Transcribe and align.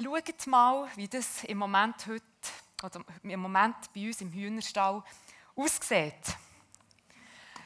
Schaut 0.00 0.46
mal, 0.46 0.88
wie 0.94 1.08
das 1.08 1.42
im 1.42 1.58
Moment 1.58 2.06
heute, 2.06 2.22
oder 2.84 3.00
im 3.24 3.40
Moment 3.40 3.74
bei 3.92 4.06
uns 4.06 4.20
im 4.20 4.32
Hühnerstall 4.32 5.02
aussieht. 5.56 6.14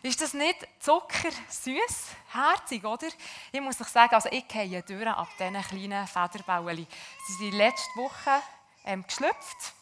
Ist 0.03 0.19
das 0.19 0.32
nicht 0.32 0.66
zuckersüß, 0.80 2.06
herzig, 2.32 2.84
oder? 2.87 3.08
Ich 3.53 3.60
muss 3.60 3.79
euch 3.82 3.88
sagen, 3.88 4.14
also 4.14 4.30
ich 4.32 4.48
gehe 4.48 4.82
durch 4.82 5.06
ab 5.06 5.29
diesen 5.39 5.61
kleinen 5.61 6.07
Federbällen. 6.07 6.87
Sie 7.27 7.32
sind 7.34 7.53
letzte 7.53 7.95
Woche 7.96 8.43
ähm, 8.87 9.05
geschlüpft. 9.07 9.75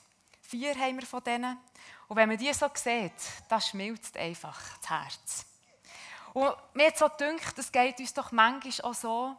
Vier 0.42 0.74
haben 0.74 0.98
wir 0.98 1.06
von 1.06 1.22
denen. 1.22 1.56
Und 2.08 2.16
wenn 2.16 2.28
man 2.28 2.36
die 2.36 2.52
so 2.52 2.68
sieht, 2.74 3.12
dann 3.48 3.60
schmilzt 3.60 4.16
einfach 4.16 4.60
das 4.78 4.90
Herz. 4.90 5.46
Und 6.32 6.52
mir 6.74 6.88
hat 6.88 6.98
so 6.98 7.08
gedacht, 7.08 7.56
das 7.56 7.70
geht 7.70 8.00
uns 8.00 8.12
doch 8.12 8.32
manchmal 8.32 8.90
auch 8.90 8.94
so, 8.94 9.36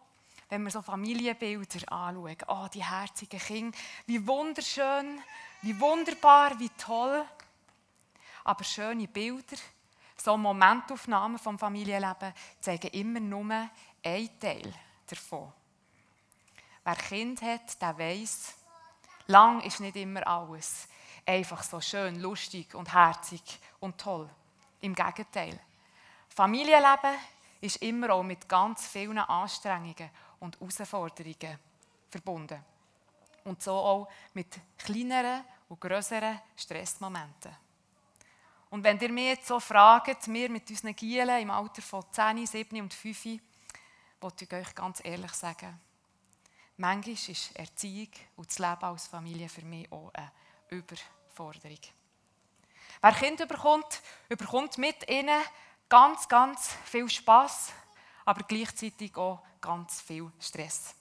wenn 0.52 0.64
wir 0.64 0.70
so 0.72 0.82
Familienbilder 0.82 1.90
anschauen. 1.94 2.36
Oh, 2.48 2.68
die 2.74 2.84
herzigen 2.84 3.40
Kinder, 3.40 3.78
wie 4.06 4.28
wunderschön, 4.28 5.22
wie 5.62 5.80
wunderbar, 5.80 6.60
wie 6.60 6.70
toll. 6.72 7.26
Aber 8.44 8.64
schöne 8.66 9.08
Bilder, 9.08 9.56
so 10.18 10.36
Momentaufnahmen 10.36 11.40
vom 11.40 11.58
Familienleben 11.58 12.34
zeigen 12.60 12.90
immer 12.90 13.22
nur 13.22 13.70
einen 14.04 14.40
Teil 14.42 14.74
davon. 15.08 15.54
Wer 16.84 16.96
Kind 16.96 17.42
hat, 17.44 17.82
der 17.82 17.98
weiß, 17.98 18.54
lang 19.28 19.62
ist 19.62 19.80
nicht 19.80 19.96
immer 19.96 20.28
alles 20.28 20.90
einfach 21.26 21.64
so 21.64 21.80
schön, 21.80 22.20
lustig 22.20 22.76
und 22.76 22.94
herzig 22.94 23.42
und 23.80 23.98
toll. 23.98 24.30
Im 24.82 24.94
Gegenteil. 24.96 25.58
Familienleben 26.28 27.16
ist 27.62 27.78
immer 27.78 28.10
auch 28.10 28.24
mit 28.24 28.50
ganz 28.50 28.86
vielen 28.86 29.18
Anstrengungen 29.18 30.10
und 30.42 30.60
Herausforderungen 30.60 31.60
verbunden. 32.10 32.64
Und 33.46 33.64
so 33.64 33.72
auch 33.72 34.08
mit 34.34 34.60
kleineren 34.78 35.44
und 35.70 35.80
größeren 35.80 36.40
Stressmomenten. 36.56 37.56
Und 38.70 38.84
wenn 38.84 39.00
ihr 39.00 39.12
mich 39.12 39.26
jetzt 39.26 39.48
so 39.48 39.60
fragt, 39.60 40.32
wir 40.32 40.50
mit 40.50 40.70
unseren 40.70 40.96
Gielen 40.96 41.42
im 41.42 41.52
Alter 41.52 41.82
von 41.82 42.04
10, 42.12 42.46
7 42.46 42.82
und 42.82 42.94
5, 42.94 43.42
wollte 44.22 44.46
ich 44.46 44.54
euch 44.54 44.76
ganz 44.76 45.02
ehrlich 45.04 45.34
sagen, 45.34 45.80
manchmal 46.78 47.16
ist 47.16 47.56
Erziehung 47.56 48.12
und 48.36 48.48
das 48.50 48.60
Leben 48.60 48.84
als 48.84 49.08
Familie 49.08 49.50
für 49.50 49.64
mich 49.64 49.92
auch 49.92 50.12
eine 50.14 50.32
Überforderung. 50.70 51.80
Wer 53.02 53.14
Kind 53.14 53.40
überkommt, 53.40 54.02
überkommt 54.30 54.78
mit 54.78 55.10
ihnen 55.10 55.42
ganz, 55.90 56.28
ganz 56.30 56.70
viel 56.86 57.10
Spaß, 57.10 57.74
aber 58.32 58.44
gleichzeitig 58.44 59.14
auch 59.18 59.44
ganz 59.60 60.00
viel 60.00 60.32
Stress. 60.40 60.96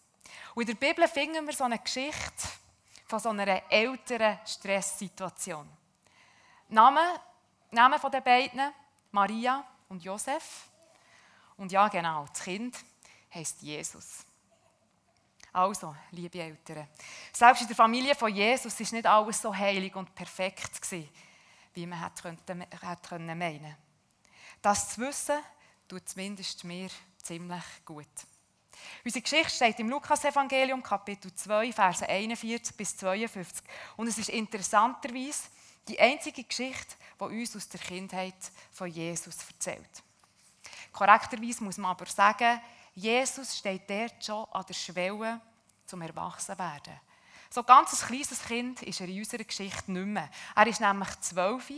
Und 0.53 0.69
in 0.69 0.77
der 0.77 0.89
Bibel 0.89 1.07
finden 1.07 1.47
wir 1.47 1.55
so 1.55 1.63
eine 1.63 1.79
Geschichte 1.79 2.49
von 3.07 3.21
so 3.21 3.29
einer 3.29 3.71
älteren 3.71 4.41
Stresssituation. 4.45 5.69
Name 6.71 7.01
Namen 7.71 8.01
von 8.01 8.11
den 8.11 8.25
beiden, 8.25 8.73
Maria 9.13 9.65
und 9.89 10.03
Josef. 10.03 10.69
Und 11.57 11.71
ja, 11.71 11.87
genau, 11.87 12.27
das 12.27 12.43
Kind 12.43 12.77
heißt 13.33 13.63
Jesus. 13.63 14.27
Also, 15.53 15.95
liebe 16.11 16.41
Eltern, 16.41 16.89
selbst 17.33 17.63
in 17.63 17.69
der 17.69 17.77
Familie 17.77 18.17
von 18.17 18.35
Jesus 18.35 18.81
ist 18.81 18.93
nicht 18.93 19.07
alles 19.07 19.41
so 19.41 19.55
heilig 19.55 19.95
und 19.95 20.13
perfekt 20.17 20.83
gewesen, 20.83 21.09
wie 21.75 21.87
man 21.87 22.01
hätte 22.01 22.37
meinen 22.57 23.39
können. 23.39 23.77
Das 24.61 24.95
zu 24.95 25.03
wissen, 25.03 25.39
tut 25.87 26.09
zumindest 26.09 26.65
mir 26.65 26.91
ziemlich 27.23 27.65
gut. 27.85 28.07
Unsere 29.05 29.23
Geschichte 29.23 29.51
steht 29.51 29.79
im 29.81 29.89
Lukas-Evangelium, 29.89 30.83
Kapitel 30.83 31.35
2, 31.35 31.73
Verse 31.73 32.07
41 32.07 32.77
bis 32.77 32.97
52. 32.97 33.65
Und 33.97 34.09
es 34.09 34.19
ist 34.19 34.29
interessanterweise 34.29 35.49
die 35.89 35.99
einzige 35.99 36.45
Geschichte, 36.45 36.97
die 37.19 37.25
uns 37.25 37.57
aus 37.57 37.69
der 37.69 37.81
Kindheit 37.81 38.35
von 38.71 38.89
Jesus 38.89 39.37
erzählt. 39.49 40.03
Korrekterweise 40.93 41.65
muss 41.65 41.79
man 41.79 41.93
aber 41.93 42.07
sagen, 42.07 42.61
Jesus 42.95 43.57
steht 43.57 43.89
dort 43.89 44.25
schon 44.25 44.47
an 44.53 44.65
der 44.67 44.75
Schwelle 44.75 45.41
zum 45.87 46.03
Erwachsenwerden. 46.03 46.95
So 47.49 47.63
ganz 47.63 47.93
ein 47.93 48.07
kleines 48.09 48.43
Kind 48.43 48.83
ist 48.83 49.01
er 49.01 49.09
in 49.09 49.19
unserer 49.19 49.45
Geschichte 49.45 49.91
nicht 49.91 50.07
mehr. 50.07 50.31
Er 50.55 50.67
ist 50.67 50.81
nämlich 50.81 51.21
zwölf, 51.21 51.73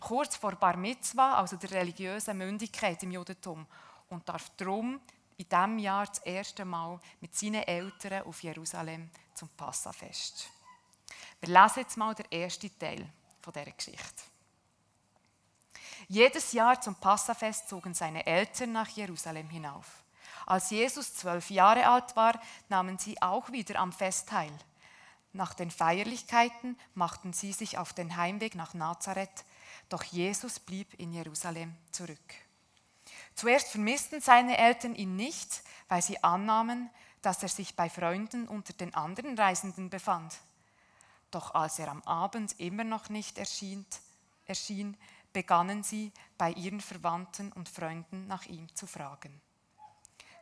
kurz 0.00 0.36
vor 0.36 0.52
Bar 0.52 0.76
Mitzvah, 0.76 1.36
also 1.36 1.56
der 1.56 1.70
religiösen 1.70 2.36
Mündigkeit 2.36 3.02
im 3.02 3.12
Judentum, 3.12 3.66
und 4.08 4.28
darf 4.28 4.50
darum 4.56 5.00
in 5.36 5.48
diesem 5.48 5.78
Jahr 5.78 6.06
das 6.06 6.18
erste 6.18 6.64
Mal 6.64 7.00
mit 7.20 7.34
seinen 7.36 7.62
Eltern 7.62 8.24
auf 8.24 8.42
Jerusalem 8.42 9.10
zum 9.34 9.48
Passafest. 9.50 10.48
Wir 11.40 11.48
lesen 11.48 11.80
jetzt 11.80 11.96
mal 11.96 12.14
den 12.14 12.30
ersten 12.32 12.76
Teil 12.78 13.08
dieser 13.46 13.70
Geschichte. 13.70 14.22
Jedes 16.08 16.52
Jahr 16.52 16.80
zum 16.80 16.94
Passafest 16.96 17.68
zogen 17.68 17.94
seine 17.94 18.26
Eltern 18.26 18.72
nach 18.72 18.88
Jerusalem 18.88 19.48
hinauf. 19.48 20.02
Als 20.46 20.70
Jesus 20.70 21.14
zwölf 21.14 21.50
Jahre 21.50 21.86
alt 21.86 22.16
war, 22.16 22.40
nahmen 22.68 22.98
sie 22.98 23.20
auch 23.20 23.52
wieder 23.52 23.78
am 23.78 23.92
Fest 23.92 24.28
teil. 24.28 24.52
Nach 25.32 25.52
den 25.54 25.70
Feierlichkeiten 25.70 26.78
machten 26.94 27.32
sie 27.32 27.52
sich 27.52 27.76
auf 27.78 27.92
den 27.92 28.16
Heimweg 28.16 28.54
nach 28.54 28.74
Nazareth, 28.74 29.44
doch 29.88 30.02
Jesus 30.02 30.58
blieb 30.58 30.94
in 30.94 31.12
Jerusalem 31.12 31.76
zurück. 31.90 32.47
Zuerst 33.38 33.68
vermissten 33.68 34.20
seine 34.20 34.58
Eltern 34.58 34.96
ihn 34.96 35.14
nicht, 35.14 35.62
weil 35.86 36.02
sie 36.02 36.24
annahmen, 36.24 36.90
dass 37.22 37.40
er 37.40 37.48
sich 37.48 37.76
bei 37.76 37.88
Freunden 37.88 38.48
unter 38.48 38.72
den 38.72 38.92
anderen 38.94 39.38
Reisenden 39.38 39.90
befand. 39.90 40.36
Doch 41.30 41.54
als 41.54 41.78
er 41.78 41.86
am 41.86 42.02
Abend 42.02 42.58
immer 42.58 42.82
noch 42.82 43.10
nicht 43.10 43.38
erschien, 43.38 43.86
erschien 44.46 44.96
begannen 45.32 45.84
sie 45.84 46.10
bei 46.36 46.50
ihren 46.50 46.80
Verwandten 46.80 47.52
und 47.52 47.68
Freunden 47.68 48.26
nach 48.26 48.46
ihm 48.46 48.74
zu 48.74 48.88
fragen. 48.88 49.40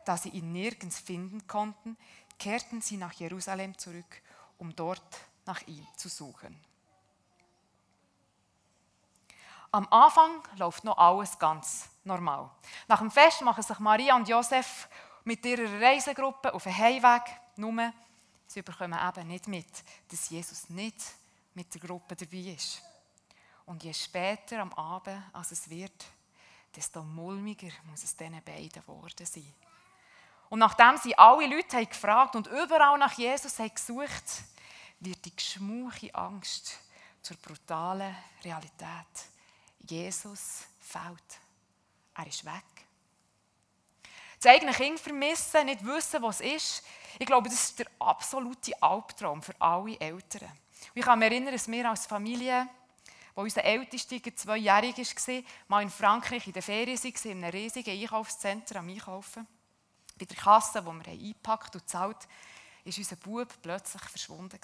Da 0.06 0.16
sie 0.16 0.30
ihn 0.30 0.52
nirgends 0.52 0.98
finden 0.98 1.46
konnten, 1.46 1.98
kehrten 2.38 2.80
sie 2.80 2.96
nach 2.96 3.12
Jerusalem 3.12 3.76
zurück, 3.76 4.22
um 4.56 4.74
dort 4.74 5.20
nach 5.44 5.60
ihm 5.66 5.86
zu 5.98 6.08
suchen. 6.08 6.58
Am 9.70 9.86
Anfang 9.90 10.40
läuft 10.56 10.84
noch 10.84 10.96
alles 10.96 11.38
ganz 11.38 11.90
normal. 12.06 12.50
Nach 12.88 12.98
dem 12.98 13.10
Fest 13.10 13.42
machen 13.42 13.62
sich 13.62 13.78
Maria 13.78 14.16
und 14.16 14.28
Josef 14.28 14.88
mit 15.24 15.44
ihrer 15.44 15.80
Reisegruppe 15.80 16.54
auf 16.54 16.62
den 16.62 16.76
Heimweg. 16.76 17.22
Nur, 17.56 17.92
sie 18.46 18.62
bekommen 18.62 18.98
eben 18.98 19.28
nicht 19.28 19.48
mit, 19.48 19.84
dass 20.08 20.30
Jesus 20.30 20.70
nicht 20.70 20.96
mit 21.54 21.72
der 21.74 21.80
Gruppe 21.80 22.14
dabei 22.14 22.54
ist. 22.54 22.82
Und 23.64 23.82
je 23.82 23.92
später 23.92 24.60
am 24.60 24.72
Abend 24.74 25.22
als 25.32 25.50
es 25.50 25.68
wird, 25.68 26.06
desto 26.74 27.02
mulmiger 27.02 27.72
muss 27.84 28.04
es 28.04 28.16
diesen 28.16 28.42
beiden 28.42 28.70
geworden 28.70 29.26
sein. 29.26 29.52
Und 30.48 30.60
nachdem 30.60 30.96
sie 30.98 31.16
alle 31.18 31.46
Leute 31.46 31.76
haben 31.76 31.88
gefragt 31.88 32.36
und 32.36 32.46
überall 32.46 32.98
nach 32.98 33.14
Jesus 33.14 33.58
haben 33.58 33.74
gesucht, 33.74 34.44
wird 35.00 35.24
die 35.24 35.34
geschmuche 35.34 36.14
Angst 36.14 36.78
zur 37.20 37.36
brutalen 37.38 38.14
Realität. 38.44 39.26
Jesus 39.80 40.66
fällt. 40.78 41.45
Er 42.16 42.26
ist 42.26 42.44
weg. 42.44 42.64
Das 44.40 44.52
eigene 44.52 44.72
Kind 44.72 45.00
vermissen, 45.00 45.66
nicht 45.66 45.84
wissen, 45.84 46.22
was 46.22 46.40
es 46.40 46.54
ist, 46.54 46.82
ich 47.18 47.26
glaube, 47.26 47.48
das 47.48 47.70
ist 47.70 47.78
der 47.78 47.86
absolute 47.98 48.80
Albtraum 48.82 49.42
für 49.42 49.58
alle 49.58 49.98
Eltern. 49.98 50.50
Und 50.50 50.96
ich 50.96 51.04
kann 51.04 51.18
mich 51.18 51.30
erinnern, 51.30 51.52
dass 51.52 51.68
wir 51.68 51.88
als 51.88 52.06
Familie 52.06 52.68
wo 53.36 53.42
unser 53.42 53.62
ältester 53.64 54.34
zweijährig 54.34 54.96
war, 54.96 55.42
mal 55.68 55.82
in 55.82 55.90
Frankreich 55.90 56.46
in 56.46 56.54
der 56.54 56.62
Ferien 56.62 56.98
waren, 56.98 57.30
in 57.30 57.44
einem 57.44 57.50
riesigen 57.50 57.90
Einkaufszentrum 57.90 58.78
am 58.78 58.88
Einkaufen. 58.88 59.46
Bei 60.18 60.24
der 60.24 60.36
Kasse, 60.36 60.84
wo 60.84 60.92
wir 60.92 61.06
eingepackt 61.06 61.74
und 61.74 61.82
gezahlt 61.82 62.26
ist 62.84 62.98
unser 62.98 63.16
Bub 63.16 63.48
plötzlich 63.60 64.02
verschwunden. 64.02 64.58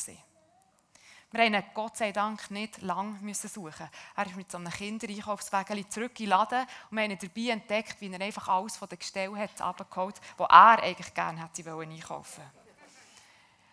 Wir 1.33 1.41
mussten 1.41 1.55
ihn 1.55 1.75
Gott 1.75 1.97
sei 1.97 2.13
Dank 2.13 2.51
nicht 2.51 2.83
lange 2.83 3.35
suchen. 3.35 3.89
Er 4.15 4.27
ist 4.27 4.37
mit 4.37 4.53
so 4.53 4.59
einem 4.59 4.71
Kindereinkaufswagen 4.71 5.91
zurück 5.91 6.21
in 6.21 6.27
den 6.27 6.29
Laden 6.29 6.67
und 6.91 6.97
wir 6.97 7.05
haben 7.05 7.11
ihn 7.11 7.19
dabei 7.19 7.53
entdeckt, 7.53 8.01
wie 8.01 8.13
er 8.13 8.21
einfach 8.21 8.49
alles 8.49 8.77
von 8.77 8.89
den 8.89 8.99
Gestellen 8.99 9.39
hat 9.39 9.59
abgeholt 9.63 10.17
hat, 10.17 10.39
wo 10.39 10.45
er 10.45 10.83
eigentlich 10.83 11.15
gerne 11.15 11.43
hätte 11.43 11.73
einkaufen 11.73 12.43
wollen. 12.43 12.51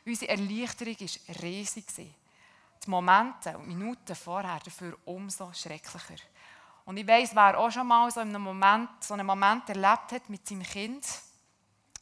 Unsere 0.05 0.31
Erleichterung 0.31 0.95
war 0.99 1.41
riesig 1.43 1.85
die 1.95 2.13
Momente 2.89 3.57
und 3.57 3.67
Minuten 3.67 4.15
vorher 4.15 4.61
dafür 4.63 4.97
umso 5.03 5.51
schrecklicher. 5.51 6.23
Und 6.85 6.95
ich 6.95 7.05
weiß, 7.05 7.35
wer 7.35 7.59
auch 7.59 7.69
schon 7.69 7.87
mal 7.87 8.09
so 8.09 8.21
einen 8.21 8.41
Moment, 8.41 9.03
so 9.03 9.15
einen 9.15 9.27
Moment 9.27 9.67
erlebt 9.67 10.13
hat 10.13 10.29
mit 10.29 10.47
seinem 10.47 10.63
Kind, 10.63 11.05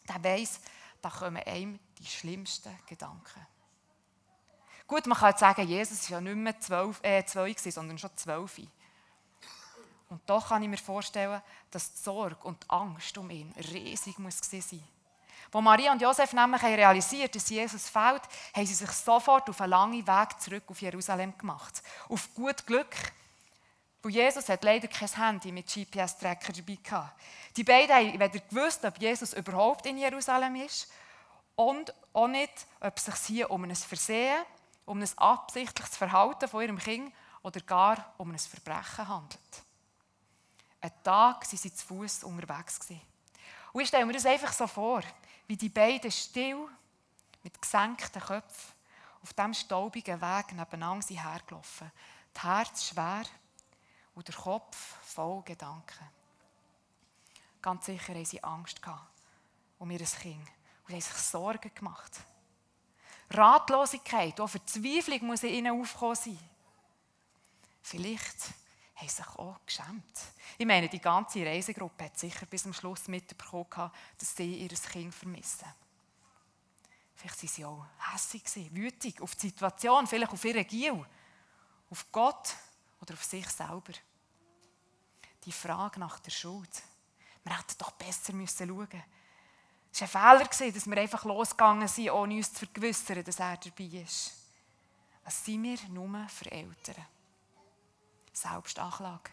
der 0.08 0.24
weiß, 0.24 0.62
da 1.02 1.10
kommen 1.10 1.44
einem 1.44 1.80
die 1.98 2.06
schlimmsten 2.06 2.78
Gedanken. 2.86 3.57
Gut, 4.88 5.06
man 5.06 5.18
kann 5.18 5.32
jetzt 5.32 5.42
sagen, 5.42 5.68
Jesus 5.68 6.10
war 6.10 6.18
ja 6.18 6.22
nicht 6.22 6.36
mehr 6.38 6.60
zwölf, 6.60 7.04
äh, 7.04 7.26
zwei, 7.26 7.54
sondern 7.54 7.98
schon 7.98 8.16
zwölf. 8.16 8.58
Und 10.10 10.22
doch 10.26 10.48
kann 10.48 10.64
ich 10.64 10.70
mir 10.70 10.78
vorstellen, 10.78 11.42
dass 11.70 11.92
die 11.92 12.02
Sorge 12.02 12.38
und 12.44 12.64
die 12.64 12.70
Angst 12.70 13.18
um 13.18 13.30
ihn 13.30 13.54
riesig 13.74 14.18
muss 14.18 14.40
sein 14.40 14.82
Wo 15.52 15.60
Maria 15.60 15.92
und 15.92 16.02
Josef 16.02 16.32
nämlich 16.32 16.64
realisiert 16.64 17.36
dass 17.36 17.50
Jesus 17.50 17.90
fällt, 17.90 18.22
haben 18.56 18.66
sie 18.66 18.74
sich 18.74 18.92
sofort 18.92 19.50
auf 19.50 19.60
einen 19.60 19.72
langen 19.72 20.08
Weg 20.08 20.40
zurück 20.40 20.64
auf 20.68 20.82
Jerusalem 20.82 21.38
gemacht. 21.38 21.84
Auf 22.08 22.34
gut 22.34 22.66
Glück, 22.66 22.96
weil 24.02 24.12
Jesus 24.14 24.48
hat 24.48 24.64
leider 24.64 24.88
kein 24.88 25.10
Handy 25.10 25.52
mit 25.52 25.68
GPS-Tracker 25.68 26.54
dabei 26.54 26.78
gehabt. 26.82 27.22
Die 27.58 27.66
beiden 27.66 27.94
haben 27.94 28.14
weder 28.14 28.30
gewusst, 28.30 28.86
ob 28.86 28.98
Jesus 29.02 29.34
überhaupt 29.34 29.86
in 29.86 29.98
Jerusalem 29.98 30.56
ist 30.56 30.90
und 31.58 31.94
auch 32.14 32.28
nicht, 32.28 32.54
ob 32.80 32.96
es 32.96 33.06
sich 33.06 33.16
hier 33.16 33.52
um 33.52 33.66
ein 33.66 33.76
Versehen, 33.76 34.46
um 34.88 35.00
ein 35.00 35.18
absichtliches 35.18 35.96
Verhalten 35.96 36.48
von 36.48 36.64
ihrem 36.64 36.80
Kind 36.80 37.14
oder 37.44 37.60
gar 37.62 38.14
um 38.18 38.32
ein 38.32 38.40
Verbrechen 38.40 39.08
handelt. 39.08 39.64
Einen 40.82 41.04
Tag 41.04 41.46
waren 41.46 41.58
sie 41.58 41.74
zu 41.74 41.86
Fuß 41.86 42.24
unterwegs. 42.24 42.80
Und 43.74 43.82
ich 43.82 43.90
stelle 43.90 44.06
mir 44.06 44.14
das 44.14 44.26
einfach 44.26 44.54
so 44.54 44.66
vor, 44.66 45.02
wie 45.46 45.58
die 45.58 45.70
beiden 45.70 46.12
still 46.12 46.68
mit 47.44 47.62
gesenkten 47.62 48.22
Köpfen 48.22 48.74
auf 49.22 49.34
diesem 49.34 49.54
staubigen 49.54 50.22
Weg 50.22 50.54
nebeneinander 50.54 51.06
sind 51.06 51.24
hergelaufen. 51.24 51.92
Das 52.34 52.44
Herz 52.44 52.88
schwer 52.88 53.26
und 54.16 54.28
der 54.28 54.36
Kopf 54.36 54.96
voll 55.04 55.44
Gedanken. 55.44 56.10
Ganz 57.62 57.86
sicher 57.86 58.14
haben 58.14 58.26
sie 58.26 58.44
Angst 58.44 58.82
gehabt 58.82 59.12
um 59.80 59.92
ihr 59.92 60.00
Kind 60.00 60.48
und 60.88 60.94
haben 60.94 61.02
sich 61.02 61.14
Sorgen 61.14 61.72
gemacht. 61.74 62.12
Ratlosigkeit, 63.30 64.40
auch 64.40 64.48
Verzweiflung 64.48 65.26
muss 65.28 65.44
in 65.44 65.54
ihnen 65.54 65.82
aufkommen 65.82 66.16
sein. 66.16 66.40
Vielleicht 67.82 68.54
haben 68.96 69.10
sich 69.10 69.28
auch 69.28 69.60
geschämt. 69.66 70.20
Ich 70.58 70.66
meine, 70.66 70.90
die 70.90 71.00
ganze 71.00 71.46
Reisegruppe 71.46 72.06
hat 72.06 72.18
sicher 72.18 72.46
bis 72.46 72.64
zum 72.64 72.74
Schluss 72.74 73.08
mitbekommen, 73.08 73.92
dass 74.18 74.36
sie 74.36 74.56
ihr 74.56 74.70
Kind 74.70 75.14
vermissen. 75.14 75.68
Vielleicht 77.16 77.42
waren 77.42 77.50
sie 77.50 77.66
auch 77.66 77.86
hässig, 78.12 78.44
wütig 78.74 79.22
auf 79.22 79.36
die 79.36 79.50
Situation, 79.50 80.08
vielleicht 80.08 80.32
auf 80.32 80.46
ihre 80.46 80.66
Giel, 80.66 81.06
auf 81.90 82.12
Gott 82.12 82.56
oder 83.02 83.14
auf 83.14 83.24
sich 83.24 83.48
selber. 83.50 83.94
Die 85.46 85.52
Frage 85.52 86.00
nach 86.00 86.20
der 86.20 86.32
Schuld. 86.32 86.84
Wir 87.44 87.58
hätten 87.58 87.78
doch 87.78 87.92
besser 87.92 88.34
schauen 88.34 88.38
müssen. 88.38 89.04
Es 89.92 90.14
war 90.14 90.40
ein 90.40 90.48
Fehler, 90.52 90.72
dass 90.72 90.88
wir 90.88 90.98
einfach 90.98 91.26
losgegangen 91.26 91.88
sind, 91.88 92.12
ohne 92.12 92.36
uns 92.36 92.54
zu 92.54 92.60
vergewissern, 92.60 93.24
dass 93.24 93.40
er 93.40 93.58
dabei 93.58 93.86
ist. 93.86 94.34
Was 95.24 95.44
sind 95.44 95.64
wir 95.64 95.78
nur 95.90 96.28
für 96.30 96.52
Eltern? 96.52 97.06
Selbstanklage. 98.32 99.32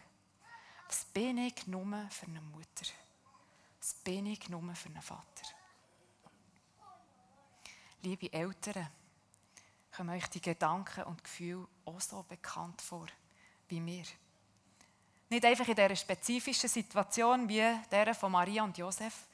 Was 0.87 1.05
bin 1.05 1.37
ich 1.37 1.67
nur 1.67 1.85
für 2.09 2.25
eine 2.25 2.41
Mutter? 2.41 2.91
Was 3.79 3.93
bin 3.93 4.25
ich 4.25 4.49
nur 4.49 4.61
für 4.75 4.89
einen 4.89 5.01
Vater? 5.01 5.45
Liebe 8.01 8.31
Eltern, 8.33 8.87
kommen 9.95 10.09
euch 10.09 10.27
die 10.27 10.41
Gedanken 10.41 11.03
und 11.03 11.23
Gefühle 11.23 11.67
auch 11.85 12.01
so 12.01 12.23
bekannt 12.23 12.81
vor 12.81 13.07
wie 13.67 13.79
mir? 13.79 14.05
Nicht 15.29 15.45
einfach 15.45 15.67
in 15.67 15.75
dieser 15.75 15.95
spezifischen 15.95 16.69
Situation 16.69 17.47
wie 17.47 17.63
der 17.89 18.13
von 18.13 18.31
Maria 18.31 18.63
und 18.63 18.77
Josef, 18.77 19.27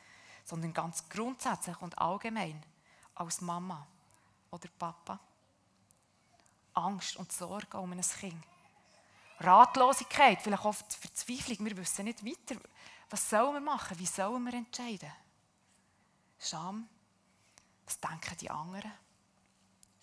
sondern 0.46 0.74
ganz 0.74 1.08
grundsätzlich 1.10 1.80
und 1.82 1.98
allgemein 1.98 2.62
als 3.16 3.42
Mama 3.42 3.86
oder 4.50 4.68
Papa. 4.78 5.20
Angst 6.74 7.18
und 7.18 7.32
Sorge 7.32 7.78
um 7.78 7.92
ein 7.92 8.02
Kind. 8.02 8.44
Ratlosigkeit, 9.40 10.42
vielleicht 10.42 10.66
oft 10.66 10.94
Verzweiflung. 10.94 11.66
Wir 11.66 11.78
wissen 11.78 12.06
nicht 12.06 12.24
weiter. 12.26 12.62
Was 13.10 13.30
sollen 13.30 13.56
wir 13.56 13.62
machen? 13.62 13.98
Wie 14.00 14.06
sollen 14.06 14.44
wir 14.44 14.54
entscheiden? 14.54 15.12
Scham. 16.40 16.88
Was 17.86 18.00
denken 18.00 18.38
die 18.40 18.50
anderen? 18.50 18.92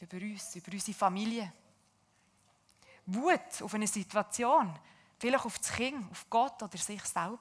Über 0.01 0.17
uns, 0.19 0.55
über 0.57 0.73
unsere 0.73 0.97
Familie. 0.97 1.53
Wut 3.07 3.63
auf 3.63 3.75
eine 3.75 3.87
Situation. 3.87 4.79
Vielleicht 5.19 5.45
auf 5.45 5.59
das 5.59 5.73
Kind, 5.73 6.11
auf 6.11 6.29
Gott 6.29 6.63
oder 6.63 6.79
sich 6.79 7.03
selber. 7.05 7.39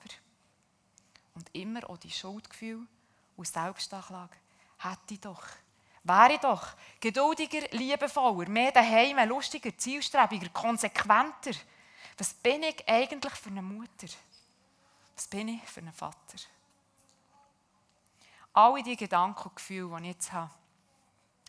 Und 1.38 1.54
immer 1.54 1.88
auch 1.88 1.98
die 1.98 2.10
Schuldgefühle 2.10 2.88
und 3.36 3.48
Selbstanklage. 3.48 4.36
Hätte 4.80 5.14
ich 5.14 5.22
doch. 5.22 5.44
Wäre 6.02 6.34
ich 6.34 6.40
doch 6.40 6.70
geduldiger, 7.00 7.68
liebevoller, 7.78 8.50
mehr 8.50 8.72
daheim, 8.72 9.20
lustiger, 9.30 9.78
zielstrebiger, 9.78 10.50
konsequenter. 10.50 11.52
Was 12.18 12.34
bin 12.34 12.64
ich 12.64 12.90
eigentlich 12.90 13.34
für 13.34 13.52
eine 13.52 13.62
Mutter? 13.62 14.08
Was 15.16 15.28
bin 15.28 15.50
ich 15.50 15.62
für 15.62 15.82
einen 15.82 15.94
Vater? 15.94 16.38
Alle 18.54 18.82
die 18.82 18.96
Gedanken 18.96 19.50
und 19.50 19.56
Gefühle, 19.56 19.96
die 19.98 20.08
ich 20.08 20.16
jetzt 20.16 20.32
habe, 20.32 20.50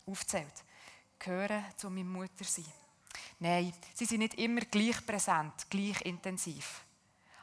aufzählt, 0.05 0.63
gehören 1.17 1.65
zu 1.77 1.89
meiner 1.89 2.09
Mutter 2.09 2.43
sein. 2.43 2.71
Nein, 3.39 3.73
sie 3.95 4.05
sind 4.05 4.19
nicht 4.19 4.35
immer 4.35 4.61
gleich 4.61 5.03
präsent, 5.03 5.67
gleich 5.67 5.99
intensiv. 6.01 6.83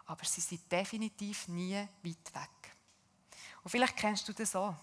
Aber 0.06 0.24
sie 0.24 0.40
sind 0.40 0.70
definitiv 0.70 1.48
nie 1.48 1.74
weit 1.74 2.34
weg. 2.34 2.76
Und 3.62 3.70
vielleicht 3.70 3.96
kennst 3.96 4.28
du 4.28 4.32
das 4.32 4.54
auch. 4.54 4.74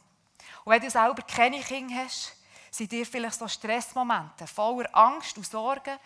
Und 0.65 0.71
wenn 0.71 0.81
du 0.81 0.89
selber 0.89 1.21
keine 1.21 1.61
Kinder 1.61 1.95
hast, 2.03 2.35
sind 2.69 2.91
dir 2.91 3.05
vielleicht 3.05 3.39
so 3.39 3.47
Stressmomente 3.47 4.47
voller 4.47 4.89
Angst 4.95 5.37
und 5.37 5.45
Sorgen, 5.45 5.97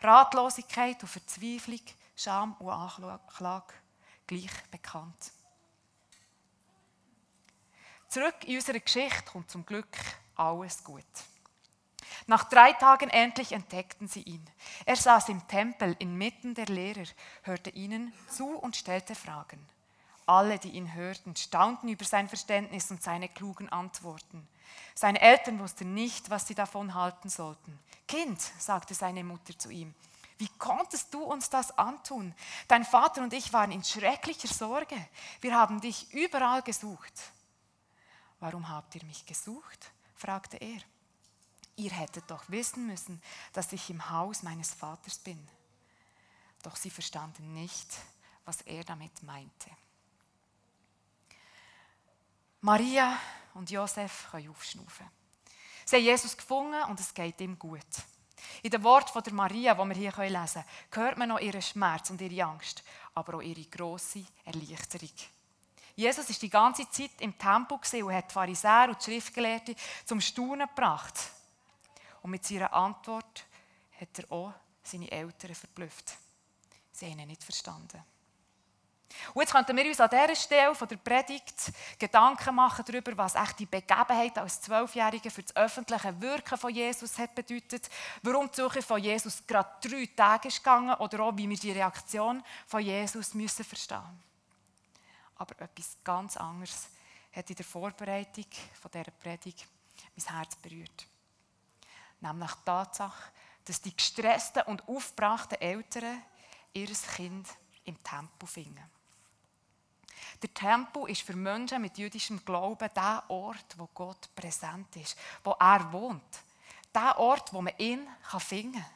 Ratlosigkeit 0.00 1.00
und 1.02 1.08
Verzweiflung, 1.08 1.80
Scham 2.16 2.54
und 2.54 2.70
Anklage 2.70 3.74
gleich 4.26 4.70
bekannt. 4.70 5.32
Zurück 8.08 8.44
in 8.44 8.56
unsere 8.56 8.80
Geschichte 8.80 9.22
kommt 9.24 9.50
zum 9.50 9.66
Glück 9.66 9.96
alles 10.36 10.82
gut. 10.82 11.04
Nach 12.26 12.44
drei 12.44 12.72
Tagen 12.72 13.10
endlich 13.10 13.52
entdeckten 13.52 14.08
sie 14.08 14.22
ihn. 14.22 14.44
Er 14.86 14.96
saß 14.96 15.28
im 15.28 15.46
Tempel 15.46 15.94
inmitten 15.98 16.54
der 16.54 16.66
Lehrer, 16.66 17.06
hörte 17.42 17.70
ihnen 17.70 18.12
zu 18.30 18.56
und 18.56 18.76
stellte 18.76 19.14
Fragen. 19.14 19.58
Alle, 20.26 20.58
die 20.58 20.70
ihn 20.70 20.94
hörten, 20.94 21.36
staunten 21.36 21.88
über 21.88 22.04
sein 22.04 22.28
Verständnis 22.28 22.90
und 22.90 23.02
seine 23.02 23.28
klugen 23.28 23.68
Antworten. 23.68 24.48
Seine 24.94 25.20
Eltern 25.20 25.58
wussten 25.58 25.92
nicht, 25.92 26.30
was 26.30 26.46
sie 26.46 26.54
davon 26.54 26.94
halten 26.94 27.28
sollten. 27.28 27.78
Kind, 28.08 28.40
sagte 28.58 28.94
seine 28.94 29.22
Mutter 29.22 29.58
zu 29.58 29.68
ihm, 29.70 29.94
wie 30.38 30.48
konntest 30.58 31.14
du 31.14 31.22
uns 31.22 31.48
das 31.48 31.76
antun? 31.78 32.34
Dein 32.68 32.84
Vater 32.84 33.22
und 33.22 33.32
ich 33.32 33.52
waren 33.52 33.70
in 33.70 33.84
schrecklicher 33.84 34.48
Sorge. 34.48 34.96
Wir 35.40 35.54
haben 35.54 35.80
dich 35.80 36.12
überall 36.12 36.62
gesucht. 36.62 37.12
Warum 38.40 38.68
habt 38.68 38.94
ihr 38.96 39.04
mich 39.04 39.24
gesucht? 39.26 39.92
fragte 40.16 40.56
er. 40.56 40.80
Ihr 41.76 41.90
hättet 41.90 42.30
doch 42.30 42.44
wissen 42.48 42.86
müssen, 42.86 43.20
dass 43.52 43.72
ich 43.72 43.90
im 43.90 44.10
Haus 44.10 44.42
meines 44.42 44.72
Vaters 44.72 45.18
bin. 45.18 45.48
Doch 46.62 46.76
sie 46.76 46.90
verstanden 46.90 47.52
nicht, 47.52 47.88
was 48.44 48.60
er 48.62 48.84
damit 48.84 49.22
meinte. 49.22 49.70
Maria 52.60 53.18
und 53.54 53.70
Josef 53.70 54.28
können 54.30 54.48
aufschnaufen. 54.48 55.06
Sie 55.84 55.96
haben 55.96 56.04
Jesus 56.04 56.36
gefunden 56.36 56.82
und 56.84 56.98
es 56.98 57.12
geht 57.12 57.40
ihm 57.40 57.58
gut. 57.58 57.80
In 58.62 58.70
den 58.70 58.82
Worten 58.82 59.22
der 59.22 59.32
Maria, 59.32 59.74
die 59.74 59.88
wir 59.88 59.94
hier 59.94 60.30
lesen 60.30 60.64
können, 60.90 61.06
hört 61.06 61.18
man 61.18 61.28
noch 61.28 61.40
ihren 61.40 61.60
Schmerz 61.60 62.08
und 62.10 62.20
ihre 62.20 62.44
Angst, 62.44 62.82
aber 63.14 63.34
auch 63.34 63.42
ihre 63.42 63.64
grosse 63.64 64.24
Erleichterung. 64.44 65.10
Jesus 65.96 66.28
war 66.28 66.36
die 66.40 66.50
ganze 66.50 66.90
Zeit 66.90 67.20
im 67.20 67.38
Tempel 67.38 67.78
und 68.02 68.14
hat 68.14 68.30
die 68.30 68.32
Pharisäer 68.32 68.88
und 68.88 68.98
die 68.98 69.04
Schriftgelehrten 69.04 69.76
zum 70.04 70.20
Staunen 70.20 70.66
gebracht. 70.66 71.14
Und 72.24 72.30
mit 72.30 72.42
seiner 72.42 72.72
Antwort 72.72 73.44
hat 74.00 74.18
er 74.18 74.32
auch 74.32 74.54
seine 74.82 75.12
Eltern 75.12 75.54
verblüfft. 75.54 76.16
Sie 76.90 77.04
haben 77.04 77.18
ihn 77.18 77.28
nicht 77.28 77.44
verstanden. 77.44 78.02
Und 79.34 79.42
jetzt 79.42 79.52
könnten 79.52 79.76
wir 79.76 79.84
uns 79.84 80.00
an 80.00 80.08
dieser 80.08 80.34
Stelle 80.34 80.74
von 80.74 80.88
der 80.88 80.96
Predigt 80.96 81.70
Gedanken 81.98 82.54
machen 82.54 82.82
darüber, 82.86 83.14
was 83.18 83.34
echt 83.34 83.58
die 83.58 83.66
Begebenheit 83.66 84.38
als 84.38 84.62
Zwölfjährige 84.62 85.30
für 85.30 85.42
das 85.42 85.54
öffentliche 85.54 86.18
Wirken 86.22 86.56
von 86.56 86.74
Jesus 86.74 87.18
hat 87.18 87.34
bedeutet, 87.34 87.90
warum 88.22 88.50
die 88.50 88.58
Suche 88.58 88.80
von 88.80 89.02
Jesus 89.02 89.46
gerade 89.46 89.68
drei 89.86 90.08
Tage 90.16 90.48
ist 90.48 90.64
gegangen 90.64 90.94
oder 90.94 91.20
auch, 91.20 91.36
wie 91.36 91.48
wir 91.48 91.58
die 91.58 91.72
Reaktion 91.72 92.42
von 92.66 92.80
Jesus 92.80 93.34
müssen 93.34 93.66
verstehen 93.66 94.22
Aber 95.36 95.60
etwas 95.60 95.98
ganz 96.02 96.38
anderes 96.38 96.88
hat 97.32 97.50
in 97.50 97.56
der 97.56 97.66
Vorbereitung 97.66 98.46
von 98.80 98.90
dieser 98.90 99.10
Predigt 99.10 99.66
mein 100.16 100.36
Herz 100.38 100.56
berührt. 100.56 101.06
Nämlich 102.24 102.52
die 102.52 102.64
Tatsache, 102.64 103.30
dass 103.66 103.82
die 103.82 103.94
gestressten 103.94 104.62
und 104.62 104.88
aufgebrachten 104.88 105.60
Eltern 105.60 106.22
ihr 106.72 106.88
Kind 106.88 107.46
im 107.84 108.02
Tempel 108.02 108.48
finden. 108.48 108.82
Der 110.42 110.54
Tempel 110.54 111.10
ist 111.10 111.20
für 111.20 111.36
Menschen 111.36 111.82
mit 111.82 111.98
jüdischem 111.98 112.42
Glauben 112.42 112.88
der 112.96 113.24
Ort, 113.28 113.76
wo 113.76 113.88
Gott 113.92 114.34
präsent 114.34 114.96
ist, 114.96 115.18
wo 115.44 115.50
er 115.60 115.92
wohnt. 115.92 116.42
Der 116.94 117.18
Ort, 117.18 117.52
wo 117.52 117.60
man 117.60 117.76
ihn 117.76 118.08
finden 118.38 118.72
kann. 118.72 118.86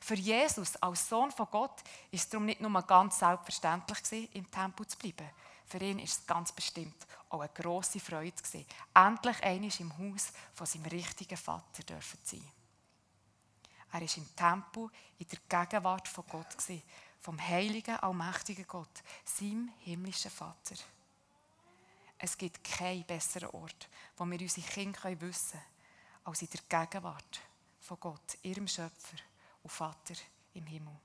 Für 0.00 0.16
Jesus 0.16 0.76
als 0.76 1.08
Sohn 1.08 1.32
von 1.32 1.48
Gott 1.50 1.80
ist 2.10 2.24
es 2.24 2.28
darum 2.28 2.44
nicht 2.44 2.60
nur 2.60 2.82
ganz 2.82 3.20
selbstverständlich 3.20 4.34
im 4.34 4.50
Tempel 4.50 4.86
zu 4.86 4.98
bleiben, 4.98 5.30
für 5.66 5.78
ihn 5.78 5.98
ist 5.98 6.20
es 6.20 6.26
ganz 6.26 6.52
bestimmt 6.52 7.06
auch 7.30 7.40
eine 7.40 7.52
grosse 7.52 8.00
Freude 8.00 8.30
gewesen, 8.30 8.66
endlich 8.94 9.42
einmal 9.42 9.70
im 9.78 9.98
Haus 9.98 10.32
von 10.54 10.66
seinem 10.66 10.86
richtigen 10.86 11.36
Vater 11.36 11.82
dürfen 11.82 12.18
sein. 12.22 12.44
Er 13.92 14.00
war 14.00 14.16
im 14.16 14.36
Tempel 14.36 14.90
in 15.18 15.26
der 15.28 15.38
Gegenwart 15.48 16.08
von 16.08 16.24
Gott, 16.28 16.56
vom 17.20 17.40
heiligen, 17.40 17.96
allmächtigen 17.96 18.66
Gott, 18.66 19.02
seinem 19.24 19.70
himmlischen 19.80 20.30
Vater. 20.30 20.74
Es 22.18 22.36
gibt 22.36 22.64
keinen 22.64 23.04
besseren 23.04 23.50
Ort, 23.50 23.88
wo 24.16 24.24
wir 24.24 24.40
unsere 24.40 24.66
Kinder 24.66 25.20
wissen 25.20 25.52
können, 25.52 25.64
als 26.24 26.42
in 26.42 26.48
der 26.50 26.86
Gegenwart 26.86 27.40
von 27.80 28.00
Gott, 28.00 28.38
ihrem 28.42 28.66
Schöpfer 28.66 29.16
und 29.62 29.70
Vater 29.70 30.14
im 30.54 30.66
Himmel. 30.66 30.96